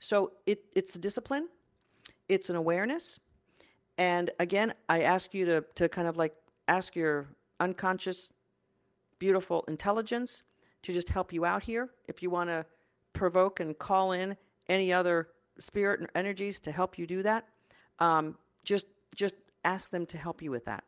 [0.00, 1.48] So it, it's a discipline,
[2.28, 3.18] it's an awareness.
[3.98, 6.34] And again, I ask you to, to kind of like
[6.68, 7.28] ask your
[7.60, 8.30] unconscious,
[9.18, 10.42] beautiful intelligence
[10.82, 11.90] to just help you out here.
[12.06, 12.66] If you want to
[13.12, 14.36] provoke and call in
[14.68, 17.46] any other spirit and energies to help you do that,
[17.98, 20.84] um, just just ask them to help you with that.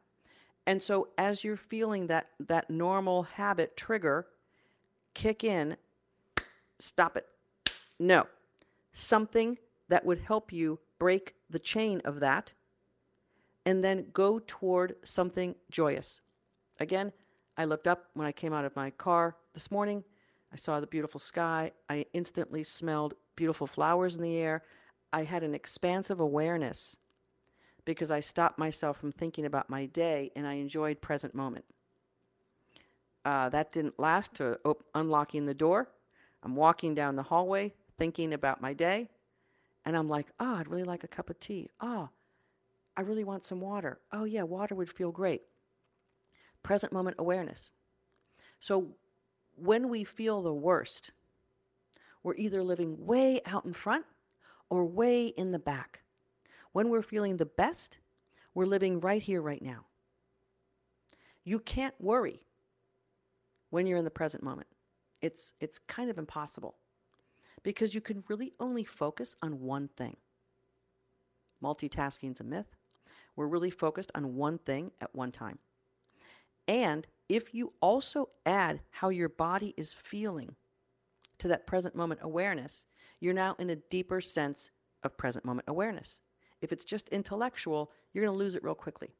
[0.67, 4.27] And so as you're feeling that that normal habit trigger
[5.15, 5.77] kick in
[6.79, 7.27] stop it.
[7.99, 8.27] No.
[8.93, 12.53] Something that would help you break the chain of that
[13.65, 16.21] and then go toward something joyous.
[16.81, 17.13] Again,
[17.57, 20.05] I looked up when I came out of my car this morning.
[20.53, 21.73] I saw the beautiful sky.
[21.89, 24.63] I instantly smelled beautiful flowers in the air.
[25.13, 26.97] I had an expansive awareness
[27.85, 31.65] because I stopped myself from thinking about my day and I enjoyed present moment.
[33.25, 35.89] Uh, that didn't last to op- unlocking the door.
[36.43, 39.09] I'm walking down the hallway thinking about my day,
[39.85, 41.69] and I'm like, oh, I'd really like a cup of tea.
[41.81, 42.11] Oh,
[42.97, 43.99] I really want some water.
[44.13, 45.43] Oh, yeah, water would feel great.
[46.63, 47.73] Present moment awareness.
[48.61, 48.95] So
[49.57, 51.11] when we feel the worst,
[52.23, 54.05] we're either living way out in front
[54.69, 56.03] or way in the back.
[56.73, 57.99] When we're feeling the best,
[58.55, 59.87] we're living right here, right now.
[61.45, 62.41] You can't worry
[63.71, 64.69] when you're in the present moment.
[65.21, 66.77] It's, it's kind of impossible.
[67.63, 70.17] because you can really only focus on one thing.
[71.63, 72.77] Multitasking is a myth.
[73.37, 75.59] We're really focused on one thing at one time.
[76.67, 80.55] And if you also add how your body is feeling
[81.39, 82.87] to that present moment awareness,
[83.21, 84.71] you're now in a deeper sense
[85.03, 86.21] of present moment awareness.
[86.61, 89.11] If it's just intellectual, you're going to lose it real quickly.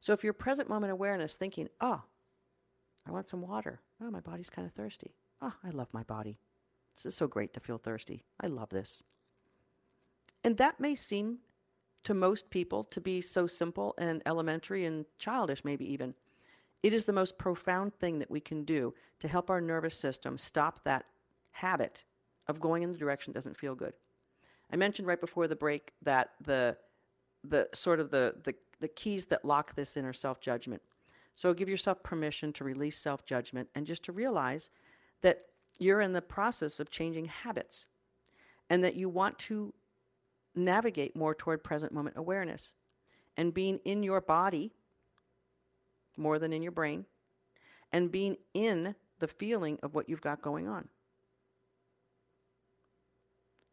[0.00, 2.02] So if you're present moment awareness thinking, oh,
[3.06, 3.80] I want some water.
[4.02, 5.14] Oh, my body's kind of thirsty.
[5.42, 6.38] Oh, I love my body.
[6.96, 8.24] This is so great to feel thirsty.
[8.40, 9.02] I love this.
[10.42, 11.38] And that may seem
[12.04, 16.14] to most people to be so simple and elementary and childish, maybe even.
[16.82, 20.36] It is the most profound thing that we can do to help our nervous system
[20.36, 21.06] stop that
[21.52, 22.04] habit
[22.46, 23.94] of going in the direction that doesn't feel good.
[24.70, 26.76] I mentioned right before the break that the
[27.42, 30.82] the sort of the the, the keys that lock this inner self-judgment.
[31.34, 34.70] So give yourself permission to release self-judgment and just to realize
[35.22, 35.46] that
[35.78, 37.86] you're in the process of changing habits
[38.70, 39.74] and that you want to
[40.54, 42.74] navigate more toward present moment awareness
[43.36, 44.72] and being in your body
[46.16, 47.04] more than in your brain
[47.92, 50.88] and being in the feeling of what you've got going on.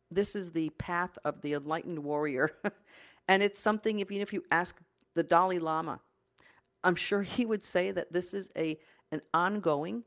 [0.10, 2.52] This is the path of the enlightened warrior.
[3.28, 4.80] and it's something, if, even if you ask
[5.13, 6.00] the Dalai Lama,
[6.83, 8.77] I'm sure he would say that this is a,
[9.11, 10.03] an ongoing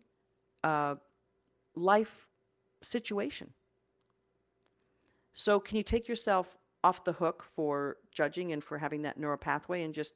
[0.62, 0.96] uh,
[1.74, 2.28] life
[2.80, 3.52] situation.
[5.34, 9.36] So, can you take yourself off the hook for judging and for having that neural
[9.36, 10.14] pathway and just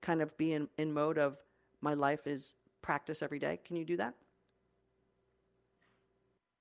[0.00, 1.36] kind of be in, in mode of
[1.80, 3.58] my life is practice every day?
[3.64, 4.14] Can you do that?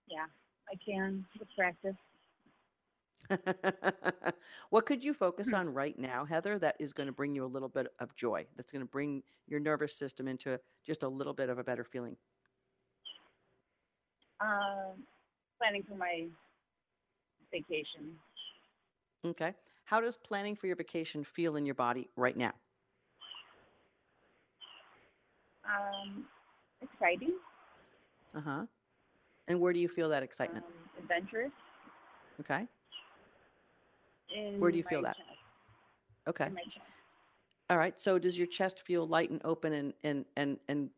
[0.10, 0.26] Yeah,
[0.70, 1.96] I can with practice.
[4.70, 7.48] what could you focus on right now, Heather, that is going to bring you a
[7.48, 8.46] little bit of joy?
[8.56, 11.84] That's going to bring your nervous system into just a little bit of a better
[11.84, 12.16] feeling?
[14.40, 14.94] Uh,
[15.60, 16.26] planning for my
[17.52, 18.16] vacation.
[19.26, 19.54] Okay.
[19.86, 22.54] How does planning for your vacation feel in your body right now?
[25.66, 26.26] Um,
[26.82, 27.34] exciting.
[28.36, 28.66] Uh huh.
[29.48, 30.66] And where do you feel that excitement?
[30.66, 31.52] Um, adventurous.
[32.42, 32.68] Okay.
[34.34, 35.18] In Where do you feel that?
[35.18, 35.30] chest.
[36.28, 36.46] Okay.
[36.48, 36.80] In my chest.
[37.70, 38.00] All right.
[38.00, 40.90] So does your chest feel light and open and, and, and, and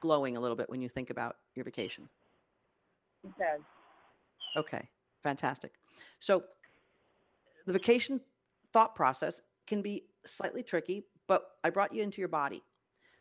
[0.00, 2.08] glowing a little bit when you think about your vacation?
[3.24, 3.60] It does.
[4.56, 4.88] Okay.
[5.22, 5.72] Fantastic.
[6.20, 6.44] So
[7.66, 8.20] the vacation
[8.72, 12.62] thought process can be slightly tricky, but I brought you into your body.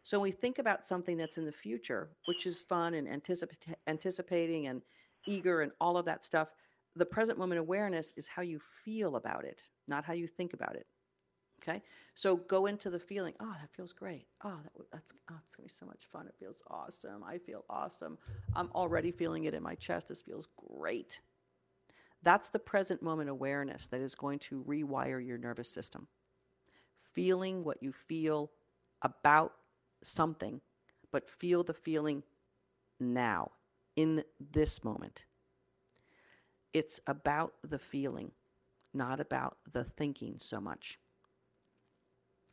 [0.03, 3.75] So when we think about something that's in the future, which is fun and anticip-
[3.87, 4.81] anticipating and
[5.25, 6.49] eager and all of that stuff,
[6.97, 10.75] the present moment awareness is how you feel about it, not how you think about
[10.75, 10.88] it.
[11.62, 11.81] Okay,
[12.13, 13.33] so go into the feeling.
[13.39, 14.27] Oh, that feels great.
[14.43, 16.27] Oh, that, that's oh, it's gonna be so much fun.
[16.27, 17.23] It feels awesome.
[17.23, 18.17] I feel awesome.
[18.55, 20.10] I'm already feeling it in my chest.
[20.10, 21.19] This feels great.
[22.23, 26.07] That's the present moment awareness that is going to rewire your nervous system.
[27.13, 28.51] Feeling what you feel
[29.01, 29.53] about
[30.03, 30.62] something,
[31.12, 32.23] but feel the feeling
[32.99, 33.51] now,
[33.95, 35.25] in this moment.
[36.73, 38.32] It's about the feeling,
[38.93, 40.99] not about the thinking so much.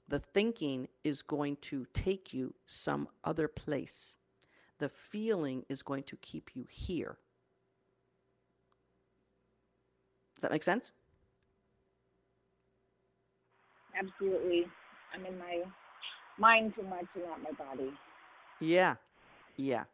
[0.07, 4.19] The thinking is going to take you some other place.
[4.79, 7.19] The feeling is going to keep you here.
[10.35, 10.93] Does that make sense?
[13.99, 14.67] Absolutely.
[15.15, 15.63] I'm in my
[16.39, 17.93] mind too much and not my body.
[18.61, 18.97] Yeah.
[19.57, 19.85] Yeah.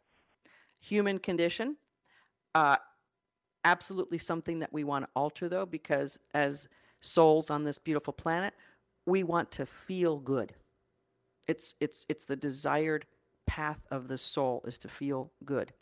[0.80, 1.76] Human condition.
[2.54, 2.76] Uh,
[3.64, 6.68] absolutely something that we want to alter, though, because as
[7.00, 8.54] souls on this beautiful planet,
[9.06, 10.54] we want to feel good.
[11.48, 13.06] It's, it's, it's the desired
[13.46, 15.72] path of the soul is to feel good.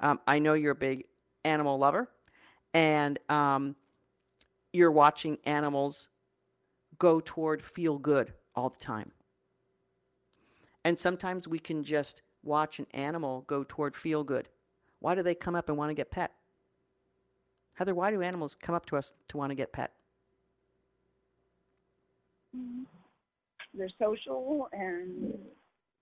[0.00, 1.04] Um, I know you're a big
[1.44, 2.08] animal lover,
[2.72, 3.76] and um,
[4.72, 6.08] you're watching animals
[6.98, 9.12] go toward feel good all the time.
[10.84, 14.48] And sometimes we can just watch an animal go toward feel good.
[15.00, 16.32] Why do they come up and want to get pet?
[17.74, 19.92] Heather, why do animals come up to us to want to get pet?
[23.76, 25.36] They're social and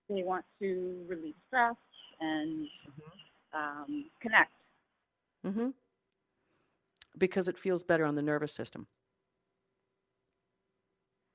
[0.08, 1.76] they want to release stress
[2.20, 2.68] and
[3.54, 4.52] um, connect.
[5.46, 5.70] Mm-hmm.
[7.16, 8.86] Because it feels better on the nervous system.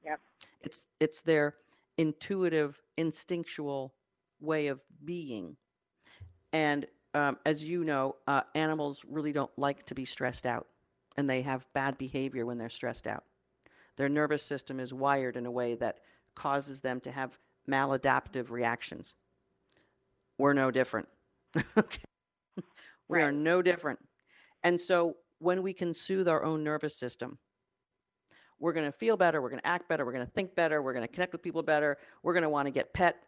[0.05, 0.19] Yep.
[0.61, 1.55] It's it's their
[1.97, 3.93] intuitive, instinctual
[4.39, 5.57] way of being.
[6.53, 6.85] And
[7.17, 10.67] um, as you know, uh, animals really don't like to be stressed out,
[11.17, 13.23] and they have bad behavior when they're stressed out.
[13.97, 15.97] Their nervous system is wired in a way that
[16.35, 17.39] causes them to have
[17.69, 19.15] maladaptive reactions.
[20.37, 21.09] We're no different.
[21.77, 22.03] okay.
[23.09, 23.99] We are no different.
[24.63, 27.39] And so when we can soothe our own nervous system,
[28.59, 30.81] we're going to feel better, we're going to act better, we're going to think better,
[30.81, 33.23] we're going to connect with people better, we're going to want to get pet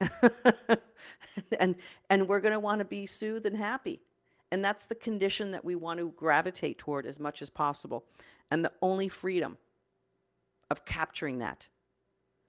[1.59, 1.75] and
[2.09, 4.01] and we're going to want to be soothed and happy.
[4.51, 8.05] And that's the condition that we want to gravitate toward as much as possible.
[8.49, 9.57] And the only freedom
[10.71, 11.67] of capturing that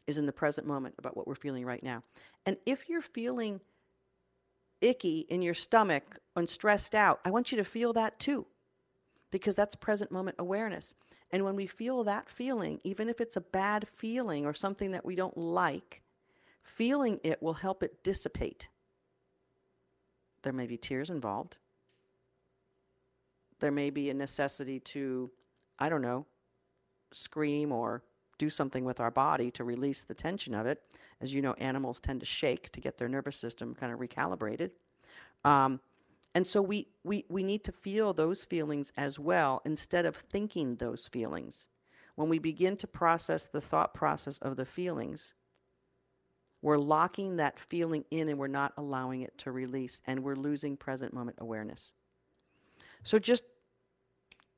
[0.07, 2.03] is in the present moment about what we're feeling right now.
[2.47, 3.61] And if you're feeling
[4.81, 8.47] icky in your stomach and stressed out, I want you to feel that too,
[9.31, 10.95] because that's present moment awareness.
[11.31, 15.05] And when we feel that feeling, even if it's a bad feeling or something that
[15.05, 16.03] we don't like,
[16.62, 18.68] feeling it will help it dissipate.
[20.43, 21.57] There may be tears involved.
[23.61, 25.31] There may be a necessity to,
[25.78, 26.26] I don't know,
[27.12, 28.03] scream or
[28.39, 30.83] do something with our body to release the tension of it.
[31.20, 34.70] As you know, animals tend to shake to get their nervous system kind of recalibrated.
[35.45, 35.81] Um,
[36.35, 40.76] and so we, we, we need to feel those feelings as well instead of thinking
[40.76, 41.68] those feelings.
[42.14, 45.35] When we begin to process the thought process of the feelings,
[46.62, 50.76] we're locking that feeling in and we're not allowing it to release, and we're losing
[50.76, 51.95] present moment awareness.
[53.03, 53.45] So just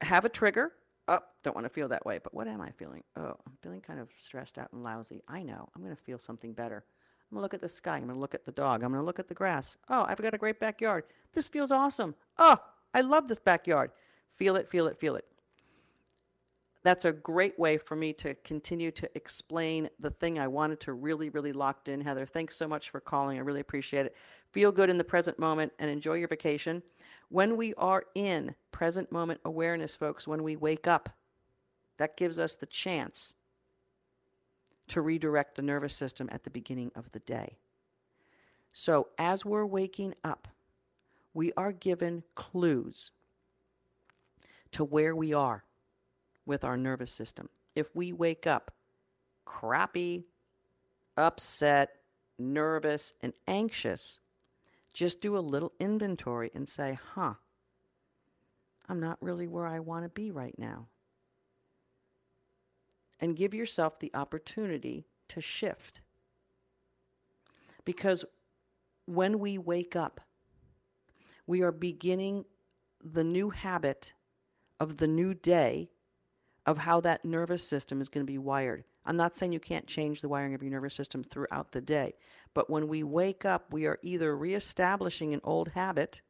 [0.01, 0.73] have a trigger
[1.09, 2.19] oh, don't want to feel that way.
[2.23, 3.03] But what am I feeling?
[3.17, 5.23] Oh, I'm feeling kind of stressed out and lousy.
[5.29, 5.69] I know.
[5.75, 6.85] I'm going to feel something better.
[7.33, 7.97] I'm to look at the sky.
[7.97, 8.83] I'm to look at the dog.
[8.83, 9.79] I'm to look at the grass.
[9.89, 11.05] Oh, I've got a great backyard.
[11.33, 12.15] This feels awesome.
[12.39, 12.59] Oh,
[12.93, 13.91] I love this backyard.
[14.35, 15.25] Feel it, feel it, feel it.
[16.83, 20.93] That's a great way for me to continue to explain the thing I wanted to
[20.93, 22.03] really, really locked in.
[22.03, 23.39] Heather, thanks so much for calling.
[23.39, 24.17] I really appreciate it.
[24.51, 26.83] Feel good in the present moment and enjoy your vacation.
[27.31, 31.09] When we are in present moment awareness, folks, when we wake up,
[31.97, 33.37] that gives us the chance
[34.93, 37.57] to redirect the nervous system at the beginning of the day.
[38.75, 40.49] So, as we're waking up,
[41.33, 43.11] we are given clues
[44.71, 45.65] to where we are
[46.45, 47.49] with our nervous system.
[47.75, 48.71] If we wake up
[49.47, 50.27] crappy,
[51.17, 51.97] upset,
[52.39, 54.21] nervous, and anxious,
[54.93, 57.35] just do a little inventory and say, huh,
[58.91, 60.89] I'm not really where I want to be right now.
[63.23, 66.01] And give yourself the opportunity to shift.
[67.85, 68.25] Because
[69.07, 70.21] when we wake up,
[71.47, 72.45] we are beginning
[73.03, 74.13] the new habit
[74.81, 75.91] of the new day
[76.67, 78.85] of how that nervous system is going to be wired.
[79.05, 82.15] I'm not saying you can't change the wiring of your nervous system throughout the day,
[82.55, 86.21] but when we wake up, we are either reestablishing an old habit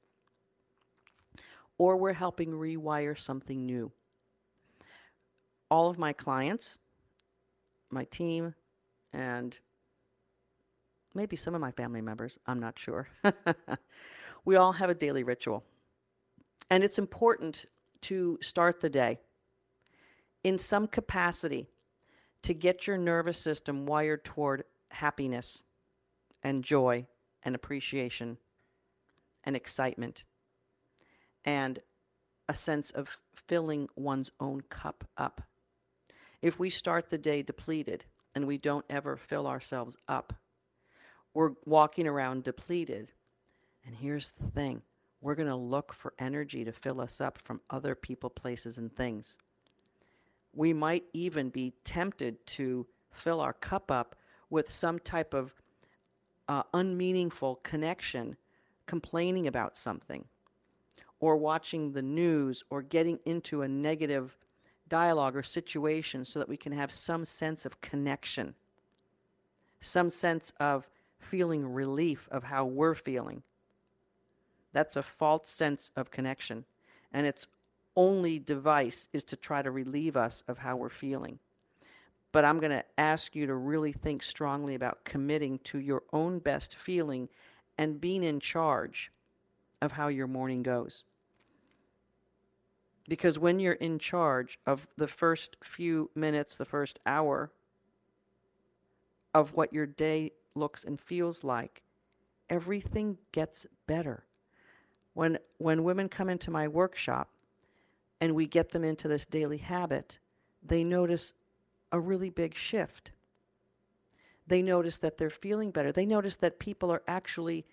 [1.76, 3.93] or we're helping rewire something new.
[5.70, 6.78] All of my clients,
[7.93, 8.55] my team,
[9.12, 9.59] and
[11.14, 13.09] maybe some of my family members, I'm not sure.
[14.45, 15.64] we all have a daily ritual.
[16.70, 17.66] And it's important
[18.03, 19.20] to start the day
[20.43, 21.68] in some capacity
[22.43, 25.62] to get your nervous system wired toward happiness
[26.43, 27.07] and joy
[27.43, 28.38] and appreciation
[29.45, 30.24] and excitement
[31.45, 31.80] and
[32.49, 35.43] a sense of filling one's own cup up.
[36.43, 40.34] If we start the day depleted and we don't ever fill ourselves up,
[41.32, 43.12] we're walking around depleted.
[43.86, 44.82] And here's the thing
[45.20, 48.95] we're going to look for energy to fill us up from other people, places, and
[48.95, 49.38] things
[50.53, 54.16] we might even be tempted to fill our cup up
[54.51, 55.55] with some type of
[56.49, 58.36] uh, unmeaningful connection,
[58.86, 60.26] complaining about something,
[61.20, 64.36] or watching the news, or getting into a negative
[64.93, 68.55] dialogue or situation so that we can have some sense of connection,
[69.80, 70.86] some sense of
[71.18, 73.43] feeling relief of how we're feeling.
[74.74, 76.66] That's a false sense of connection.
[77.11, 77.47] And it's
[77.97, 81.38] only device is to try to relieve us of how we're feeling.
[82.30, 86.38] But I'm going to ask you to really think strongly about committing to your own
[86.38, 87.30] best feeling
[87.78, 89.11] and being in charge
[89.80, 91.05] of how your morning goes.
[93.09, 97.50] Because when you're in charge of the first few minutes, the first hour
[99.34, 101.82] of what your day looks and feels like,
[102.48, 104.24] everything gets better.
[105.14, 107.28] When when women come into my workshop,
[108.22, 110.20] and we get them into this daily habit,
[110.62, 111.32] they notice
[111.90, 113.11] a really big shift.
[114.46, 115.90] They notice that they're feeling better.
[115.90, 117.66] They notice that people are actually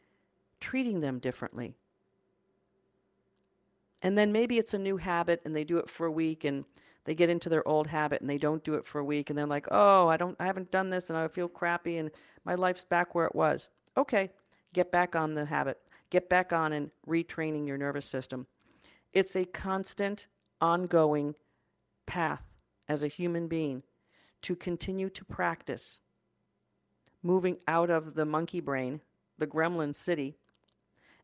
[0.59, 1.75] treating them differently.
[4.01, 6.65] And then maybe it's a new habit and they do it for a week and
[7.05, 9.37] they get into their old habit and they don't do it for a week and
[9.37, 12.11] they're like, "Oh, I don't I haven't done this and I feel crappy and
[12.45, 14.31] my life's back where it was." Okay,
[14.73, 15.79] get back on the habit.
[16.09, 18.47] Get back on and retraining your nervous system
[19.13, 20.27] It's a constant,
[20.61, 21.35] ongoing
[22.05, 22.43] path
[22.87, 23.83] as a human being
[24.43, 26.01] to continue to practice
[27.23, 29.01] moving out of the monkey brain,
[29.37, 30.37] the gremlin city,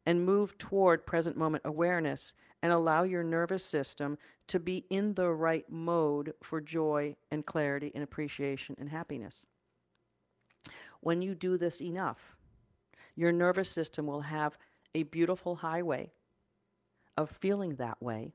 [0.06, 2.34] and move toward present moment awareness
[2.66, 7.92] and allow your nervous system to be in the right mode for joy and clarity
[7.94, 9.46] and appreciation and happiness.
[11.00, 12.36] When you do this enough,
[13.16, 14.58] your nervous system will have
[14.96, 16.12] a beautiful highway
[17.16, 18.34] of feeling that way,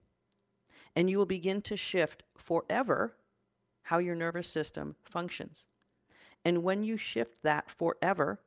[0.95, 3.17] and you will begin to shift forever
[3.83, 5.67] how your nervous system functions.
[6.45, 8.39] And when you shift that forever,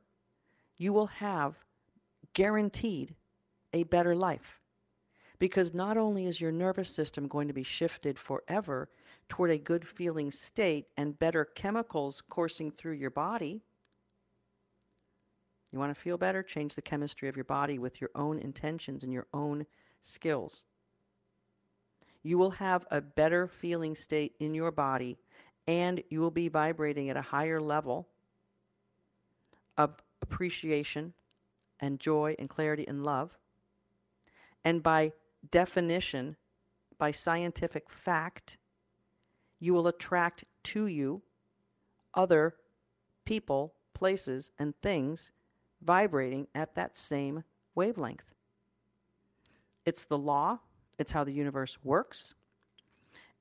[0.78, 1.56] you will have
[2.32, 3.16] guaranteed
[3.74, 4.62] a better life.
[5.38, 8.88] Because not only is your nervous system going to be shifted forever
[9.28, 13.62] toward a good feeling state and better chemicals coursing through your body,
[15.72, 16.44] you want to feel better?
[16.44, 19.66] Change the chemistry of your body with your own intentions and your own
[20.00, 20.66] skills.
[22.22, 25.18] You will have a better feeling state in your body
[25.66, 28.06] and you will be vibrating at a higher level
[29.76, 31.12] of appreciation
[31.80, 33.36] and joy and clarity and love.
[34.64, 35.12] And by
[35.50, 36.36] definition,
[36.98, 38.56] by scientific fact,
[39.58, 41.22] you will attract to you
[42.14, 42.54] other
[43.24, 45.32] people, places, and things
[45.82, 48.34] vibrating at that same wavelength.
[49.84, 50.60] It's the law,
[50.98, 52.34] it's how the universe works.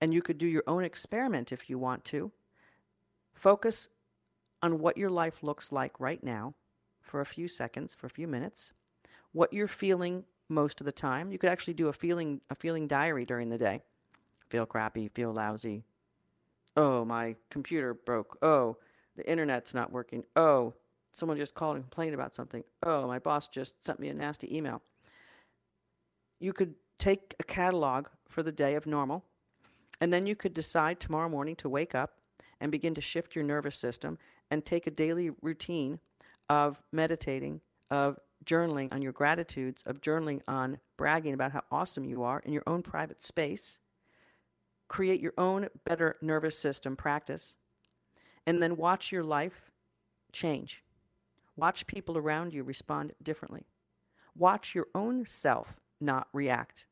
[0.02, 2.32] And you could do your own experiment if you want to.
[3.34, 3.90] Focus
[4.62, 6.56] on what your life looks like right now
[7.02, 8.74] for a few seconds, for a few minutes,
[9.32, 11.32] what you're feeling most of the time.
[11.32, 13.82] You could actually do a feeling a feeling diary during the day.
[14.50, 15.84] Feel crappy, feel lousy.
[16.76, 18.38] Oh, my computer broke.
[18.42, 18.78] Oh,
[19.16, 20.24] the internet's not working.
[20.36, 20.74] Oh,
[21.12, 22.64] someone just called and complained about something.
[22.82, 24.82] Oh, my boss just sent me a nasty email.
[26.40, 29.24] You could take a catalog for the day of normal
[30.02, 32.18] and then you could decide tomorrow morning to wake up
[32.60, 34.18] and begin to shift your nervous system
[34.50, 36.00] and take a daily routine
[36.50, 42.24] of meditating, of journaling on your gratitudes, of journaling on bragging about how awesome you
[42.24, 43.80] are in your own private space.
[44.88, 47.56] Create your own better nervous system practice.
[48.46, 49.72] And then watch your life
[50.32, 50.84] change.
[51.56, 53.66] Watch people around you respond differently.
[54.36, 56.86] Watch your own self not react.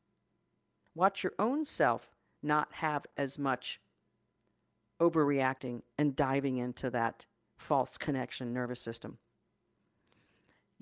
[0.94, 2.10] Watch your own self
[2.42, 3.80] not have as much
[5.00, 7.26] overreacting and diving into that
[7.56, 9.18] false connection nervous system.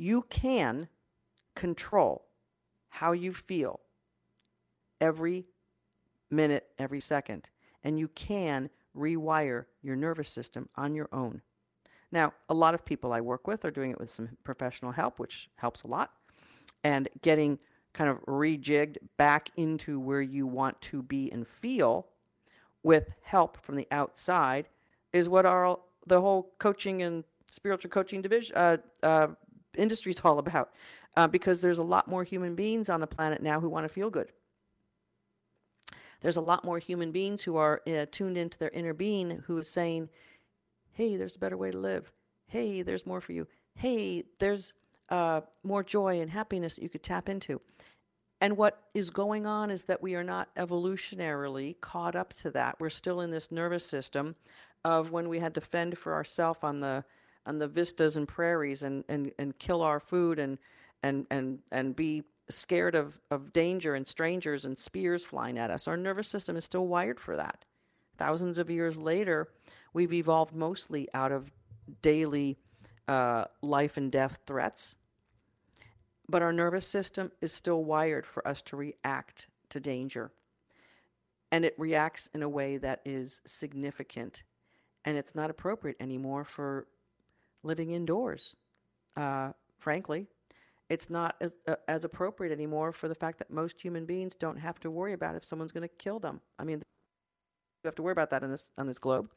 [0.00, 0.88] You can
[1.54, 2.24] control
[2.88, 3.80] how you feel
[4.98, 5.44] every
[6.30, 7.50] minute, every second,
[7.84, 11.42] and you can rewire your nervous system on your own.
[12.10, 15.18] Now, a lot of people I work with are doing it with some professional help,
[15.18, 16.12] which helps a lot,
[16.82, 17.58] and getting
[17.92, 22.06] kind of rejigged back into where you want to be and feel
[22.82, 24.70] with help from the outside
[25.12, 29.26] is what our the whole coaching and spiritual coaching division uh, uh,
[29.76, 30.70] industry is all about
[31.16, 33.88] uh, because there's a lot more human beings on the planet now who want to
[33.88, 34.32] feel good
[36.20, 39.58] there's a lot more human beings who are uh, tuned into their inner being who
[39.58, 40.08] is saying
[40.92, 42.12] hey there's a better way to live
[42.46, 44.72] hey there's more for you hey there's
[45.10, 47.60] uh, more joy and happiness that you could tap into.
[48.40, 52.76] And what is going on is that we are not evolutionarily caught up to that.
[52.80, 54.36] We're still in this nervous system
[54.82, 57.04] of when we had to fend for ourselves on the
[57.50, 60.58] on the vistas and prairies and, and, and kill our food and
[61.02, 65.86] and and and be scared of, of danger and strangers and spears flying at us.
[65.86, 67.64] Our nervous system is still wired for that.
[68.18, 69.48] Thousands of years later,
[69.92, 71.52] we've evolved mostly out of
[72.02, 72.58] daily
[73.08, 74.96] uh, life and death threats
[76.30, 80.30] but our nervous system is still wired for us to react to danger.
[81.50, 84.44] And it reacts in a way that is significant.
[85.04, 86.86] And it's not appropriate anymore for
[87.62, 88.56] living indoors.
[89.16, 90.26] Uh, frankly,
[90.88, 94.58] it's not as, uh, as appropriate anymore for the fact that most human beings don't
[94.58, 96.40] have to worry about if someone's going to kill them.
[96.58, 99.30] I mean, you have to worry about that in this on this globe.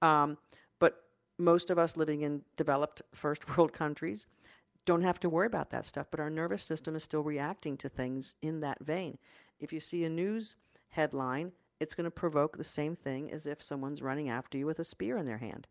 [0.00, 0.38] Um,
[0.78, 1.02] but
[1.38, 4.26] most of us living in developed first world countries
[4.84, 7.88] don't have to worry about that stuff, but our nervous system is still reacting to
[7.88, 9.18] things in that vein.
[9.60, 10.56] If you see a news
[10.90, 14.78] headline, it's going to provoke the same thing as if someone's running after you with
[14.78, 15.66] a spear in their hand.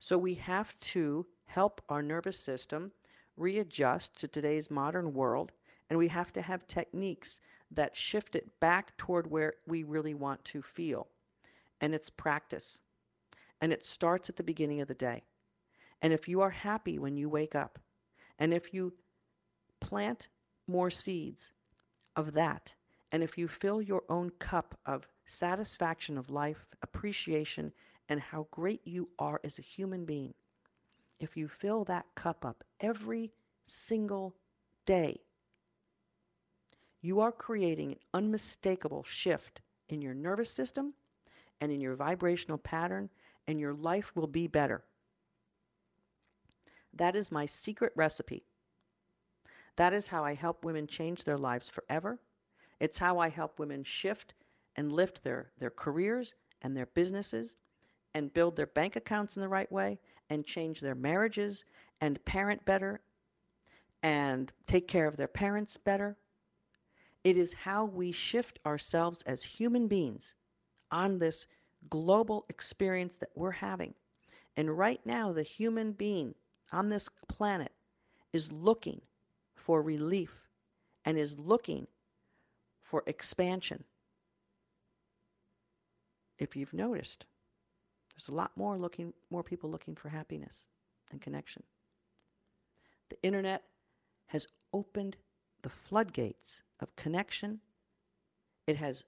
[0.00, 2.92] So we have to help our nervous system
[3.36, 5.52] readjust to today's modern world,
[5.88, 7.40] and we have to have techniques
[7.70, 11.08] that shift it back toward where we really want to feel.
[11.80, 12.80] And it's practice.
[13.60, 15.22] And it starts at the beginning of the day.
[16.02, 17.78] And if you are happy when you wake up,
[18.38, 18.94] and if you
[19.80, 20.28] plant
[20.66, 21.52] more seeds
[22.16, 22.74] of that
[23.12, 27.72] And if you fill your own cup of satisfaction of life, appreciation,
[28.10, 30.34] and how great you are as a human being,
[31.20, 33.30] if you fill that cup up every
[33.64, 34.34] single
[34.84, 35.20] day,
[37.00, 40.94] you are creating an unmistakable shift in your nervous system
[41.60, 43.10] and in your vibrational pattern,
[43.46, 44.82] and your life will be better.
[46.92, 48.44] That is my secret recipe.
[49.76, 52.18] That is how I help women change their lives forever.
[52.80, 54.32] It's how I help women shift
[54.74, 57.56] and lift their, their careers and their businesses
[58.14, 59.98] and build their bank accounts in the right way
[60.28, 61.64] and change their marriages
[62.00, 63.00] and parent better
[64.02, 66.16] and take care of their parents better.
[67.22, 70.34] It is how we shift ourselves as human beings
[70.90, 71.46] on this
[71.88, 73.94] global experience that we're having.
[74.56, 76.34] And right now, the human being
[76.72, 77.72] on this planet
[78.32, 79.02] is looking
[79.54, 80.48] for relief
[81.04, 81.86] and is looking
[82.82, 83.84] for expansion.
[86.38, 87.26] If you've noticed,
[88.20, 90.66] there's a lot more looking more people looking for happiness
[91.10, 91.62] and connection.
[93.08, 93.62] The internet
[94.26, 95.16] has opened
[95.62, 97.60] the floodgates of connection.
[98.66, 99.04] It has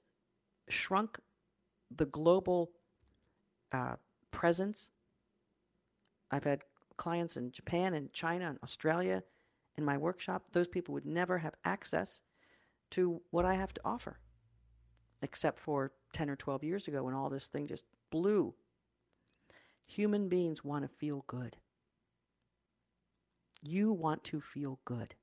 [0.68, 1.18] shrunk
[1.94, 2.70] the global
[3.70, 3.96] uh,
[4.30, 4.88] presence.
[6.30, 6.62] I've had
[6.96, 9.24] clients in Japan and China and Australia
[9.76, 10.44] in my workshop.
[10.52, 12.22] Those people would never have access
[12.92, 14.20] to what I have to offer,
[15.20, 18.54] except for 10 or 12 years ago when all this thing just blew.
[19.94, 21.58] Human beings want to feel good.
[23.62, 25.16] You want to feel good.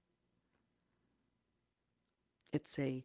[2.53, 3.03] It's a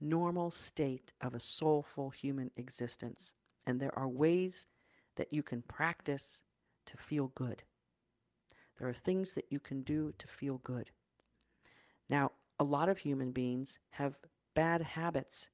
[0.00, 3.34] normal state of a soulful human existence.
[3.66, 4.64] And there are ways
[5.16, 6.40] that you can practice
[6.86, 7.62] to feel good.
[8.78, 10.92] There are things that you can do to feel good.
[12.08, 14.16] Now, a lot of human beings have
[14.54, 15.50] bad habits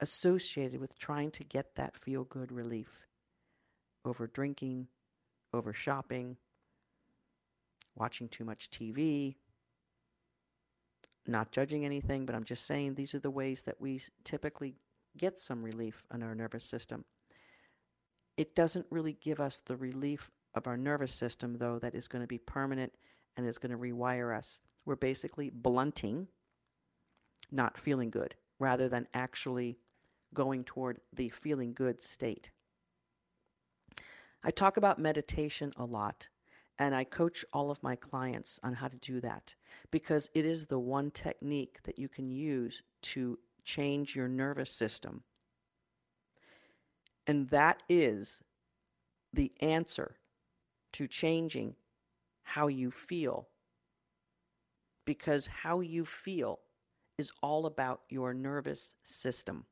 [0.00, 3.06] associated with trying to get that feel good relief
[4.04, 4.88] over drinking,
[5.52, 6.36] over shopping,
[7.94, 9.36] watching too much TV,
[11.26, 14.74] not judging anything, but I'm just saying these are the ways that we typically
[15.16, 17.04] get some relief in our nervous system.
[18.36, 22.22] It doesn't really give us the relief of our nervous system, though, that is going
[22.22, 22.92] to be permanent
[23.36, 24.60] and is going to rewire us.
[24.86, 26.28] We're basically blunting
[27.50, 29.78] not feeling good rather than actually
[30.34, 32.50] going toward the feeling good state.
[34.42, 36.28] I talk about meditation a lot
[36.78, 39.54] and I coach all of my clients on how to do that
[39.90, 45.24] because it is the one technique that you can use to change your nervous system.
[47.26, 48.40] And that is
[49.32, 50.16] the answer
[50.92, 51.74] to changing
[52.42, 53.48] how you feel.
[55.04, 56.60] Because how you feel
[57.18, 59.66] is all about your nervous system.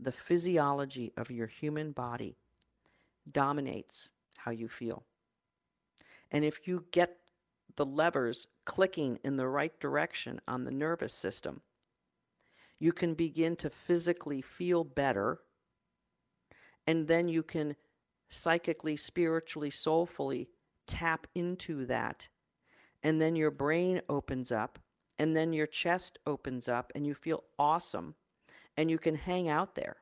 [0.00, 2.36] The physiology of your human body
[3.30, 5.04] dominates how you feel.
[6.30, 7.18] And if you get
[7.76, 11.62] the levers clicking in the right direction on the nervous system,
[12.78, 15.40] you can begin to physically feel better.
[16.86, 17.76] And then you can
[18.28, 20.48] psychically, spiritually, soulfully
[20.86, 22.28] tap into that.
[23.02, 24.78] And then your brain opens up,
[25.18, 28.16] and then your chest opens up, and you feel awesome.
[28.76, 30.01] And you can hang out there.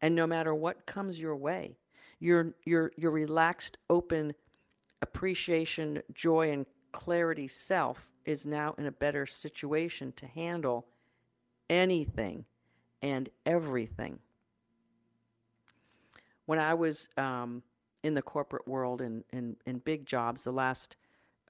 [0.00, 1.78] And no matter what comes your way,
[2.18, 4.34] your your your relaxed, open
[5.02, 10.86] appreciation, joy, and clarity self is now in a better situation to handle
[11.70, 12.44] anything
[13.02, 14.18] and everything.
[16.46, 17.62] When I was um,
[18.02, 20.96] in the corporate world and in, in, in, big jobs, the last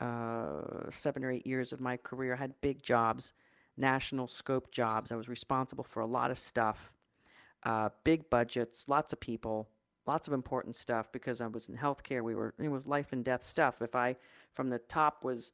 [0.00, 3.32] uh, seven or eight years of my career, I had big jobs,
[3.76, 5.12] national scope jobs.
[5.12, 6.92] I was responsible for a lot of stuff,
[7.66, 9.68] uh, big budgets, lots of people,
[10.06, 12.22] lots of important stuff because I was in healthcare.
[12.22, 13.82] We were it was life and death stuff.
[13.82, 14.16] If I
[14.54, 15.50] from the top was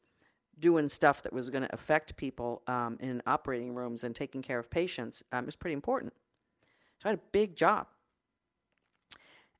[0.58, 4.58] doing stuff that was going to affect people um, in operating rooms and taking care
[4.58, 6.12] of patients, um, it was pretty important.
[7.02, 7.86] So I had a big job.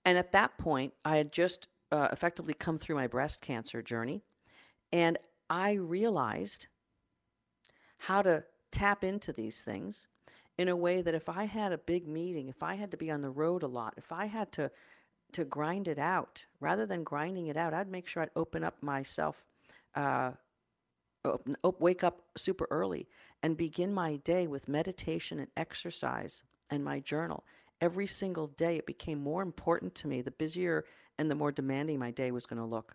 [0.04, 4.22] And at that point, I had just uh, effectively come through my breast cancer journey,
[4.92, 5.16] and
[5.48, 6.66] I realized
[7.96, 10.06] how to tap into these things
[10.62, 13.10] in a way that if I had a big meeting, if I had to be
[13.10, 14.70] on the road a lot, if I had to
[15.32, 18.82] to grind it out rather than grinding it out, I'd make sure I'd open up
[18.82, 19.46] myself,
[19.94, 20.32] uh,
[21.24, 23.08] open, op- wake up super early
[23.42, 27.44] and begin my day with meditation and exercise and my journal.
[27.80, 30.84] Every single day, it became more important to me the busier
[31.18, 32.94] and the more demanding my day was going to look.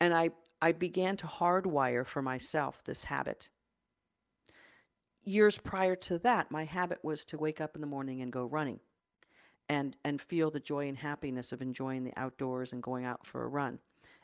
[0.00, 0.30] And I,
[0.62, 3.50] I began to hardwire for myself this habit
[5.30, 8.44] years prior to that, my habit was to wake up in the morning and go
[8.44, 8.80] running
[9.68, 13.44] and and feel the joy and happiness of enjoying the outdoors and going out for
[13.44, 13.78] a run.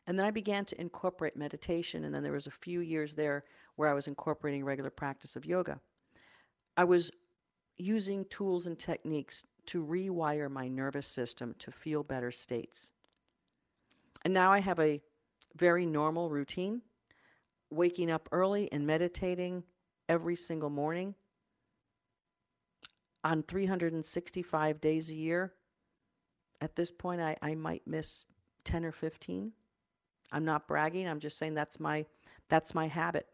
[0.06, 3.44] And then I began to incorporate meditation and then there was a few years there
[3.76, 5.80] where I was incorporating regular practice of yoga.
[6.76, 7.10] I was
[7.76, 12.90] using tools and techniques to rewire my nervous system to feel better states.
[14.24, 15.00] And now I have a
[15.56, 16.82] very normal routine,
[17.70, 19.64] waking up early and meditating
[20.08, 21.14] every single morning
[23.24, 25.52] on 365 days a year.
[26.60, 28.24] At this point, I, I might miss
[28.64, 29.52] 10 or 15.
[30.32, 31.08] I'm not bragging.
[31.08, 32.06] I'm just saying that's my
[32.48, 33.26] that's my habit.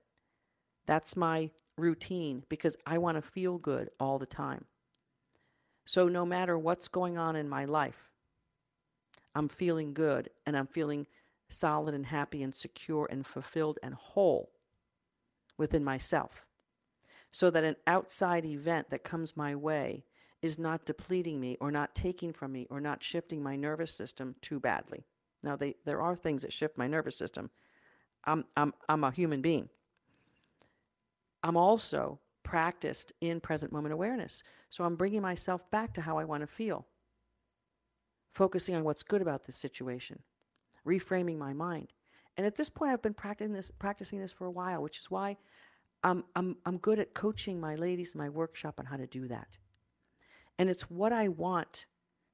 [0.86, 4.64] That's my routine because I want to feel good all the time.
[5.84, 8.10] So no matter what's going on in my life,
[9.34, 11.06] I'm feeling good and I'm feeling
[11.48, 14.50] solid and happy and secure and fulfilled and whole
[15.56, 16.46] within myself.
[17.32, 20.04] So that an outside event that comes my way
[20.42, 24.34] is not depleting me or not taking from me or not shifting my nervous system
[24.42, 25.06] too badly.
[25.42, 27.50] Now, they, there are things that shift my nervous system.
[28.24, 29.68] I'm, I'm, I'm a human being.
[31.42, 34.42] I'm also practiced in present moment awareness.
[34.70, 36.86] So I'm bringing myself back to how I want to feel,
[38.32, 40.20] focusing on what's good about this situation,
[40.86, 41.88] reframing my mind.
[42.36, 45.10] And at this point, I've been practicing this, practicing this for a while, which is
[45.10, 45.36] why
[46.04, 49.28] I'm, I'm, I'm good at coaching my ladies in my workshop on how to do
[49.28, 49.48] that.
[50.58, 51.86] And it's what I want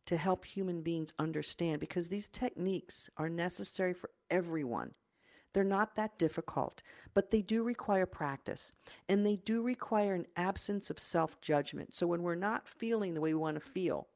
[0.07, 4.93] to help human beings understand because these techniques are necessary for everyone.
[5.53, 6.83] They're not that difficult,
[7.15, 8.73] but they do require practice
[9.09, 11.95] and they do require an absence of self judgment.
[11.95, 14.09] So when we're not feeling the way we want to feel,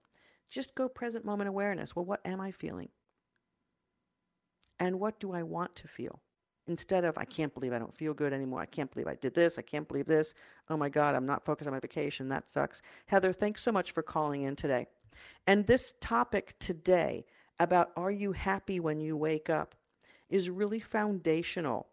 [0.51, 1.97] just go present moment awareness.
[1.97, 2.91] Well, what am I feeling?
[4.79, 6.21] And what do I want to feel?
[6.69, 8.61] Instead of, I can't believe I don't feel good anymore.
[8.61, 9.59] I can't believe I did this.
[9.59, 10.35] I can't believe this.
[10.71, 12.29] Oh my God, I'm not focused on my vacation.
[12.29, 12.83] That sucks.
[13.07, 14.87] Heather, thanks so much for calling in today.
[15.47, 17.25] And this topic today
[17.59, 19.75] about are you happy when you wake up
[20.29, 21.89] is really foundational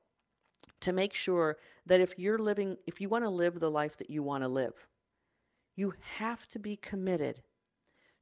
[0.82, 4.10] to make sure that if you're living, if you want to live the life that
[4.10, 4.88] you want to live,
[5.76, 7.42] you have to be committed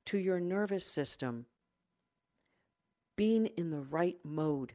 [0.05, 1.45] to your nervous system
[3.15, 4.73] being in the right mode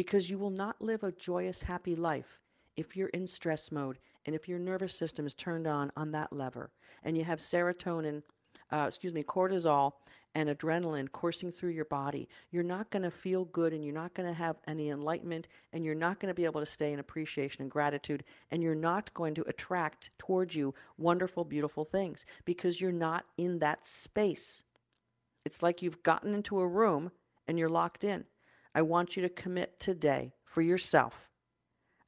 [0.00, 2.40] because you will not live a joyous, happy life
[2.74, 6.32] if you're in stress mode and if your nervous system is turned on on that
[6.32, 6.70] lever
[7.02, 8.22] and you have serotonin
[8.72, 9.92] uh, excuse me, cortisol
[10.34, 14.14] and adrenaline coursing through your body, you're not going to feel good and you're not
[14.14, 16.98] going to have any enlightenment and you're not going to be able to stay in
[16.98, 22.80] appreciation and gratitude and you're not going to attract towards you wonderful, beautiful things because
[22.80, 24.64] you're not in that space.
[25.44, 27.10] It's like you've gotten into a room
[27.46, 28.24] and you're locked in.
[28.74, 31.28] I want you to commit today for yourself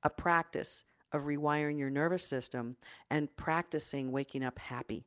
[0.02, 2.76] a practice of rewiring your nervous system
[3.10, 5.04] and practicing waking up happy.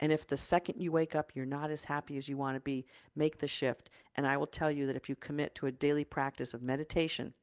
[0.00, 2.60] And if the second you wake up, you're not as happy as you want to
[2.60, 3.88] be, make the shift.
[4.16, 7.34] And I will tell you that if you commit to a daily practice of meditation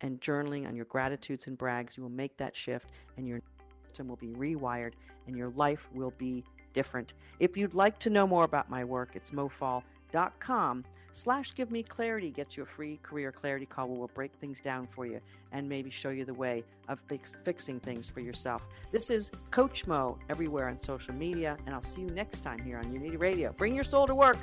[0.00, 3.40] and journaling on your gratitudes and brags, you will make that shift and your
[3.86, 4.92] system will be rewired
[5.26, 7.12] and your life will be different.
[7.40, 12.30] If you'd like to know more about my work, it's mofall.com slash give me clarity
[12.30, 15.20] gets you a free career clarity call where we'll break things down for you
[15.52, 18.62] and maybe show you the way of fix, fixing things for yourself.
[18.92, 22.78] This is coach mo everywhere on social media and i'll see you next time here
[22.78, 23.52] on unity radio.
[23.52, 24.38] Bring your soul to work.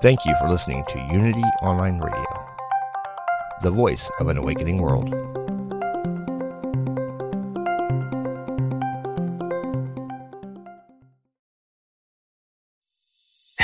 [0.00, 2.46] Thank you for listening to Unity Online Radio,
[3.62, 5.27] the voice of an awakening world.